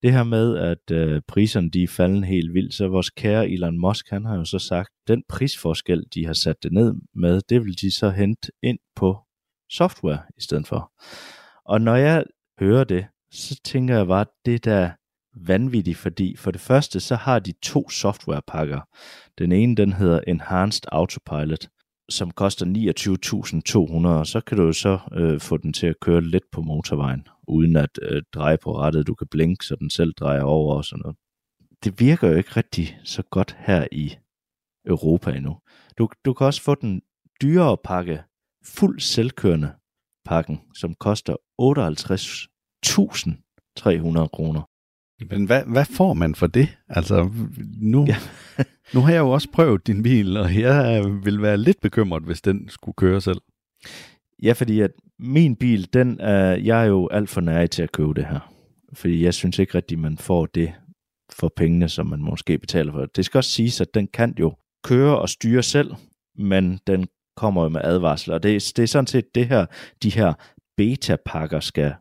[0.02, 3.80] det her med, at øh, priserne de er faldet helt vildt, så vores kære Elon
[3.80, 7.64] Musk, han har jo så sagt, den prisforskel, de har sat det ned med, det
[7.64, 9.18] vil de så hente ind på
[9.70, 10.92] software i stedet for.
[11.64, 12.24] Og når jeg
[12.60, 14.90] hører det, så tænker jeg bare, at det der
[15.34, 18.80] vanvittig, fordi for det første, så har de to softwarepakker.
[19.38, 21.68] Den ene, den hedder Enhanced Autopilot,
[22.08, 22.66] som koster
[24.06, 26.62] 29.200, og så kan du jo så øh, få den til at køre lidt på
[26.62, 29.06] motorvejen, uden at øh, dreje på rettet.
[29.06, 31.16] Du kan blinke, så den selv drejer over og sådan noget.
[31.84, 34.16] Det virker jo ikke rigtig så godt her i
[34.86, 35.58] Europa endnu.
[35.98, 37.02] Du, du kan også få den
[37.42, 38.22] dyrere pakke,
[38.64, 39.72] fuld selvkørende
[40.24, 44.62] pakken, som koster 58.300 kroner.
[45.30, 46.68] Men hvad, hvad får man for det?
[46.88, 47.30] Altså,
[47.80, 48.16] nu, ja.
[48.94, 52.40] nu har jeg jo også prøvet din bil, og jeg vil være lidt bekymret, hvis
[52.40, 53.40] den skulle køre selv.
[54.42, 57.92] Ja, fordi at min bil, den er, jeg er jo alt for nær til at
[57.92, 58.52] købe det her.
[58.92, 60.72] Fordi jeg synes ikke rigtigt, man får det
[61.32, 63.06] for pengene, som man måske betaler for.
[63.06, 64.54] Det skal også siges, at den kan jo
[64.84, 65.94] køre og styre selv,
[66.38, 68.34] men den kommer jo med advarsler.
[68.34, 69.66] Og det, det er sådan set det her,
[70.02, 70.32] de her
[70.76, 71.94] beta-pakker skal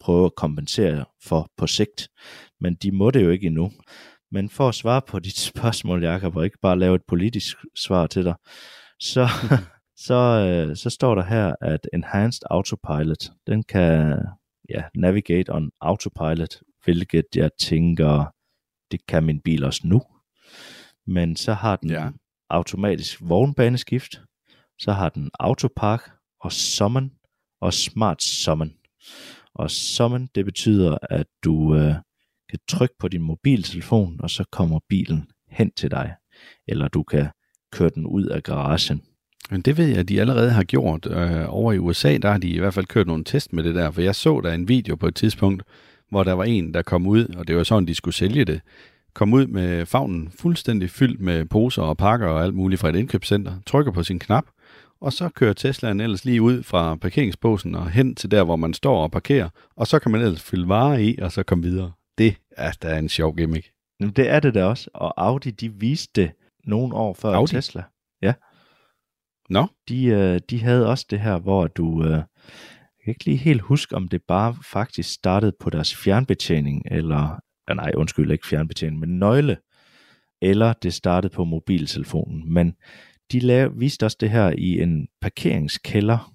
[0.00, 2.08] prøve at kompensere for på sigt.
[2.60, 3.72] Men de må det jo ikke endnu.
[4.30, 8.06] Men for at svare på dit spørgsmål, Jacob, og ikke bare lave et politisk svar
[8.06, 8.34] til dig,
[9.00, 9.28] så,
[10.06, 14.18] så, øh, så står der her, at Enhanced Autopilot, den kan
[14.68, 18.34] ja, navigate on autopilot, hvilket jeg tænker,
[18.90, 20.02] det kan min bil også nu.
[21.06, 22.10] Men så har den ja.
[22.50, 24.20] automatisk vognbaneskift,
[24.78, 27.10] så har den autopark og summon
[27.60, 28.72] og smart summon.
[29.58, 31.94] Og summon, det betyder, at du øh,
[32.50, 36.14] kan trykke på din mobiltelefon, og så kommer bilen hen til dig.
[36.68, 37.28] Eller du kan
[37.72, 39.02] køre den ud af garagen.
[39.50, 41.06] Men det ved jeg, at de allerede har gjort.
[41.06, 43.74] Øh, over i USA, der har de i hvert fald kørt nogle test med det
[43.74, 45.62] der, for jeg så der en video på et tidspunkt,
[46.10, 48.60] hvor der var en, der kom ud, og det var sådan, de skulle sælge det,
[49.14, 52.96] kom ud med favnen fuldstændig fyldt med poser og pakker og alt muligt fra et
[52.96, 54.44] indkøbscenter, trykker på sin knap,
[55.00, 58.74] og så kører Teslaen ellers lige ud fra parkeringsposen og hen til der, hvor man
[58.74, 61.92] står og parkerer, og så kan man ellers fylde varer i, og så komme videre.
[62.18, 63.70] Det er da en sjov gimmick.
[64.00, 66.30] Jamen, det er det da også, og Audi, de viste det
[66.64, 67.52] nogle år før Audi?
[67.52, 67.82] Tesla.
[68.22, 68.34] Ja.
[69.50, 69.66] Nå?
[69.88, 72.04] De, øh, de havde også det her, hvor du...
[72.04, 76.82] Øh, jeg kan ikke lige helt huske, om det bare faktisk startede på deres fjernbetjening,
[76.90, 77.40] eller...
[77.74, 79.56] Nej, undskyld, ikke fjernbetjening, men nøgle.
[80.42, 82.52] Eller det startede på mobiltelefonen.
[82.52, 82.74] Men
[83.32, 86.32] de lav, viste også det her i en parkeringskælder.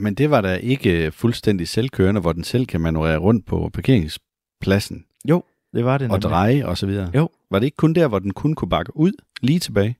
[0.00, 5.04] Men det var da ikke fuldstændig selvkørende, hvor den selv kan manøvrere rundt på parkeringspladsen.
[5.28, 5.42] Jo,
[5.74, 6.04] det var det.
[6.04, 6.22] Og nemlig.
[6.22, 7.10] dreje og så videre.
[7.14, 7.28] Jo.
[7.50, 9.96] Var det ikke kun der, hvor den kun kunne bakke ud lige tilbage?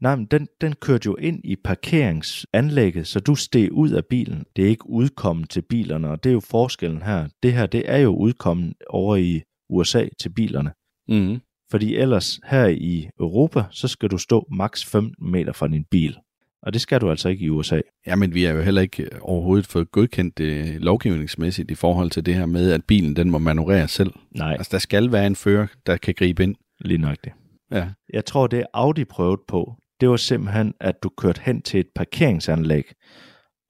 [0.00, 4.44] Nej, men den, den kørte jo ind i parkeringsanlægget, så du steg ud af bilen.
[4.56, 7.28] Det er ikke udkommet til bilerne, og det er jo forskellen her.
[7.42, 10.72] Det her, det er jo udkommet over i USA til bilerne.
[11.08, 11.40] Mm.
[11.72, 16.16] Fordi ellers her i Europa, så skal du stå maks 15 meter fra din bil.
[16.62, 17.80] Og det skal du altså ikke i USA.
[18.06, 22.26] Ja, men vi er jo heller ikke overhovedet fået godkendt det lovgivningsmæssigt i forhold til
[22.26, 24.12] det her med, at bilen den må manøvrere selv.
[24.36, 24.52] Nej.
[24.52, 26.54] Altså der skal være en fører, der kan gribe ind.
[26.80, 27.34] Lige nøjagtigt.
[27.70, 27.88] Ja.
[28.12, 31.88] Jeg tror, det Audi prøvede på, det var simpelthen, at du kørte hen til et
[31.94, 32.84] parkeringsanlæg,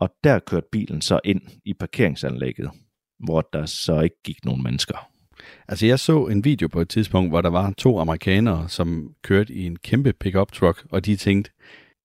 [0.01, 2.71] og der kørte bilen så ind i parkeringsanlægget,
[3.25, 5.12] hvor der så ikke gik nogen mennesker.
[5.69, 9.53] Altså, jeg så en video på et tidspunkt, hvor der var to amerikanere, som kørte
[9.53, 11.51] i en kæmpe pickup truck, og de tænkte,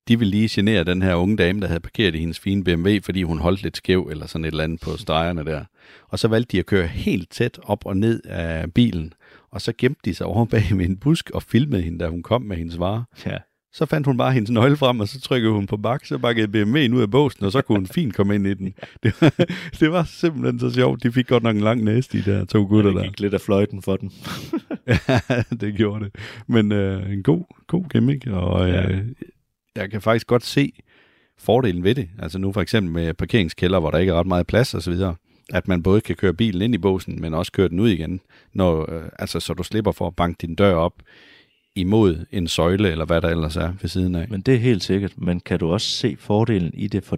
[0.08, 2.98] de ville lige genere den her unge dame, der havde parkeret i hendes fine BMW,
[3.04, 5.66] fordi hun holdt lidt skæv eller sådan et eller andet på stregerne der.
[6.08, 9.14] Og så valgte de at køre helt tæt op og ned af bilen,
[9.52, 12.24] og så gemte de sig over bag med en busk og filmede hende, da hun
[12.24, 13.04] kom med hendes varer.
[13.26, 13.38] Ja.
[13.74, 16.48] Så fandt hun bare hendes nøgle frem, og så trykkede hun på bak, så bakkede
[16.64, 18.74] BMW'en ud af båsen, og så kunne hun fint komme ind i den.
[19.04, 19.34] Det var,
[19.80, 21.04] det var simpelthen så sjovt.
[21.04, 23.04] De fik godt nok en lang næste, de der to gutter det der.
[23.08, 24.12] gik lidt af fløjten for den.
[24.88, 25.20] ja,
[25.62, 26.16] det gjorde det.
[26.48, 29.00] Men øh, en god, god gimmick, og øh, Ja.
[29.76, 30.72] jeg kan faktisk godt se
[31.40, 32.10] fordelen ved det.
[32.20, 34.92] Altså nu for eksempel med parkeringskælder, hvor der ikke er ret meget plads og så
[34.92, 35.16] videre,
[35.54, 38.20] at man både kan køre bilen ind i båsen, men også køre den ud igen,
[38.54, 40.94] når, øh, altså, så du slipper for at banke din dør op
[41.78, 44.28] imod en søjle, eller hvad der ellers er ved siden af.
[44.30, 45.12] Men det er helt sikkert.
[45.18, 47.18] Men kan du også se fordelen i det for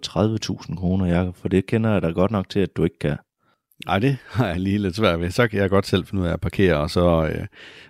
[0.70, 1.36] 30.000 kroner, Jacob?
[1.38, 3.18] For det kender jeg da godt nok til, at du ikke kan.
[3.86, 5.32] Nej, det har jeg lige lidt svært ved.
[5.32, 7.46] Så kan jeg godt selv finde ud af at parkere, og så, øh,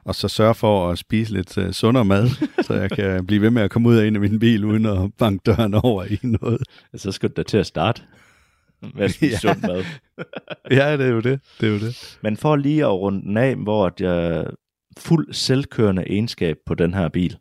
[0.05, 2.29] og så sørge for at spise lidt øh, sundere mad,
[2.67, 4.85] så jeg kan blive ved med at komme ud af en af min bil, uden
[4.85, 6.61] at banke døren over i noget.
[6.95, 8.01] Så skal du da til at starte
[8.95, 9.53] med at spise Ja.
[9.53, 9.83] sund mad.
[10.71, 11.39] Ja, det er jo det.
[11.61, 12.17] Det er jo det.
[12.23, 14.45] Men for lige at runde den af, hvor at jeg
[14.99, 17.37] fuld selvkørende egenskab på den her bil,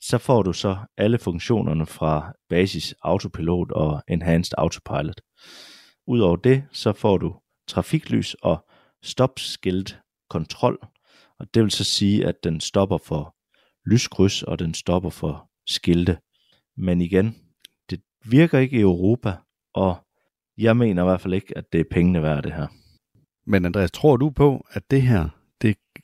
[0.00, 5.20] så får du så alle funktionerne fra basis autopilot og enhanced autopilot.
[6.06, 7.34] Udover det, så får du
[7.68, 8.68] trafiklys og
[9.02, 9.98] stopskilt
[10.30, 10.78] kontrol,
[11.38, 13.36] og det vil så sige, at den stopper for
[13.90, 16.18] lyskryds, og den stopper for skilte.
[16.76, 17.36] Men igen,
[17.90, 19.36] det virker ikke i Europa,
[19.74, 19.96] og
[20.58, 22.66] jeg mener i hvert fald ikke, at det er pengene værd, det her.
[23.46, 25.28] Men Andreas, tror du på, at det her,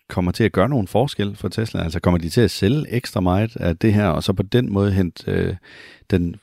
[0.08, 1.82] kommer til at gøre nogen forskel for Tesla?
[1.82, 4.72] Altså kommer de til at sælge ekstra meget af det her, og så på den
[4.72, 5.56] måde hente øh,
[6.10, 6.36] den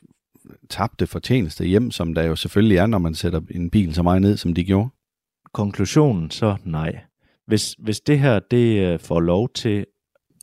[0.70, 4.22] tabte fortjeneste hjem, som der jo selvfølgelig er, når man sætter en bil så meget
[4.22, 4.88] ned, som de gjorde?
[5.56, 7.00] konklusionen så nej.
[7.46, 9.86] Hvis, hvis det her det øh, får lov til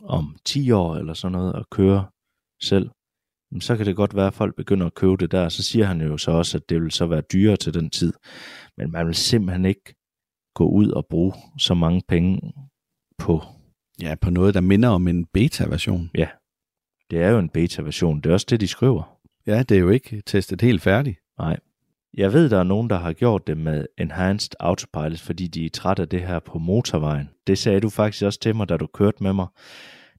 [0.04, 2.06] om 10 år eller sådan noget at køre
[2.62, 2.90] selv,
[3.60, 5.48] så kan det godt være, at folk begynder at købe det der.
[5.48, 8.12] Så siger han jo så også, at det vil så være dyrere til den tid.
[8.76, 9.94] Men man vil simpelthen ikke
[10.54, 12.52] gå ud og bruge så mange penge
[13.24, 13.42] på.
[14.02, 16.10] Ja, på noget, der minder om en beta-version.
[17.10, 18.20] Det er jo en beta-version.
[18.20, 19.18] Det er også det, de skriver.
[19.46, 21.18] Ja, det er jo ikke testet helt færdigt.
[21.38, 21.56] Nej.
[22.14, 25.70] Jeg ved, der er nogen, der har gjort det med Enhanced Autopilot, fordi de er
[25.70, 27.28] trætte af det her på motorvejen.
[27.46, 29.46] Det sagde du faktisk også til mig, da du kørte med mig.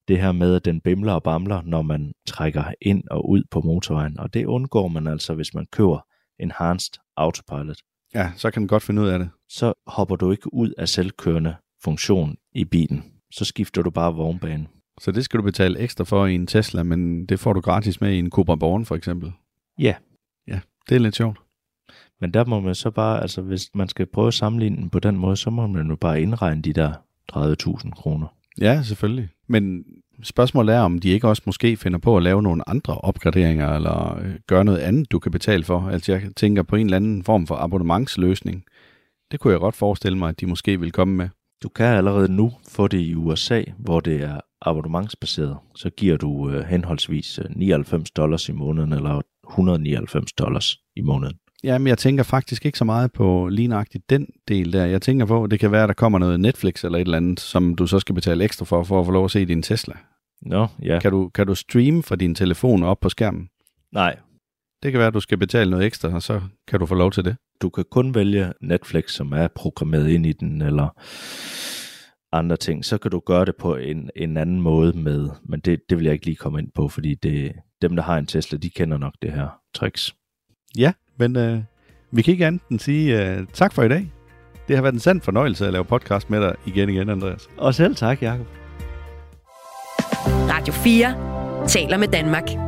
[0.08, 3.62] Det her med, at den bimler og bamler, når man trækker ind og ud på
[3.62, 4.20] motorvejen.
[4.20, 5.99] Og det undgår man altså, hvis man køber
[6.39, 7.78] Enhanced Autopilot.
[8.14, 9.30] Ja, så kan den godt finde ud af det.
[9.49, 13.03] Så hopper du ikke ud af selvkørende funktion i bilen.
[13.32, 14.68] Så skifter du bare vognbane.
[15.01, 18.01] Så det skal du betale ekstra for i en Tesla, men det får du gratis
[18.01, 19.32] med i en Cobra Born for eksempel.
[19.80, 19.93] Ja.
[20.47, 21.38] Ja, det er lidt sjovt.
[22.22, 24.99] Men der må man så bare, altså hvis man skal prøve at sammenligne den på
[24.99, 26.93] den måde, så må man jo bare indregne de der
[27.34, 28.28] 30.000 kroner.
[28.62, 29.30] Ja, selvfølgelig.
[29.47, 29.86] Men
[30.24, 34.18] spørgsmålet er, om de ikke også måske finder på at lave nogle andre opgraderinger, eller
[34.18, 35.82] øh, gøre noget andet, du kan betale for.
[35.82, 38.64] Altså jeg tænker på en eller anden form for abonnementsløsning.
[39.32, 41.30] Det kunne jeg godt forestille mig, at de måske vil komme med.
[41.64, 45.58] Du kan allerede nu få det i USA, hvor det er abonnementsbaseret.
[45.76, 51.38] Så giver du øh, henholdsvis øh, 99 dollars i måneden, eller 199 dollars i måneden.
[51.64, 54.86] Jamen, jeg tænker faktisk ikke så meget på lige nøjagtigt den del der.
[54.86, 57.18] Jeg tænker på, at det kan være, at der kommer noget Netflix eller et eller
[57.18, 59.62] andet, som du så skal betale ekstra for, for at få lov at se din
[59.64, 59.93] Tesla.
[60.41, 60.99] Nå, ja.
[60.99, 63.49] Kan du, kan du streame fra din telefon op på skærmen?
[63.93, 64.16] Nej,
[64.84, 67.12] Det kan være, at du skal betale noget ekstra, og så kan du få lov
[67.12, 67.36] til det.
[67.62, 70.89] Du kan kun vælge Netflix, som er programmeret ind i den, eller
[72.32, 72.86] andre ting.
[72.86, 76.06] Så kan du gøre det på en, en anden måde med, men det, det vil
[76.06, 78.97] jeg ikke lige komme ind på, fordi det, dem, der har en Tesla, de kender
[78.97, 80.16] nok det her tricks.
[80.78, 81.60] Ja, men øh,
[82.12, 84.12] vi kan ikke andet end sige øh, tak for i dag.
[84.68, 87.47] Det har været en sand fornøjelse at lave podcast med dig igen igen, Andreas.
[87.58, 88.47] Og selv tak, Jacob.
[90.49, 92.64] Radio 4 taler med Danmark.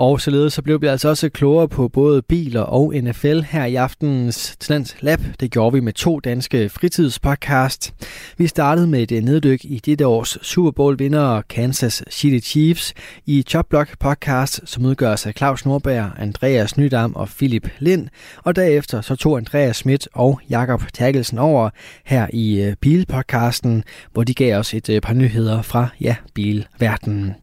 [0.00, 3.74] Og således så blev vi altså også klogere på både biler og NFL her i
[3.74, 5.20] aftenens Talents Lab.
[5.40, 7.94] Det gjorde vi med to danske fritidspodcast.
[8.38, 12.94] Vi startede med et neddyk i dette års Super Bowl vinder Kansas City Chiefs
[13.26, 18.08] i Chopblock podcast, som udgøres af Claus Nordberg, Andreas Nydam og Philip Lind.
[18.36, 21.70] Og derefter så tog Andreas Schmidt og Jakob Terkelsen over
[22.04, 27.34] her i øh, Bilpodcasten, hvor de gav os et øh, par nyheder fra ja, bilverdenen.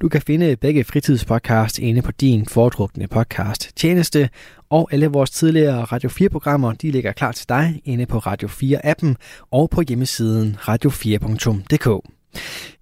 [0.00, 4.28] Du kan finde begge fritidspodcast inde inde på din foretrukne podcast tjeneste,
[4.70, 9.14] og alle vores tidligere Radio 4-programmer, de ligger klar til dig inde på Radio 4-appen
[9.50, 12.10] og på hjemmesiden radio4.dk.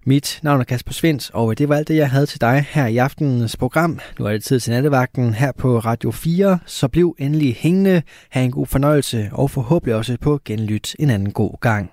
[0.05, 2.87] Mit navn er Kasper Svens, og det var alt det, jeg havde til dig her
[2.87, 3.99] i aftenens program.
[4.19, 8.45] Nu er det tid til nattevagten her på Radio 4, så bliv endelig hængende, have
[8.45, 11.91] en god fornøjelse og forhåbentlig også på genlyt en anden god gang.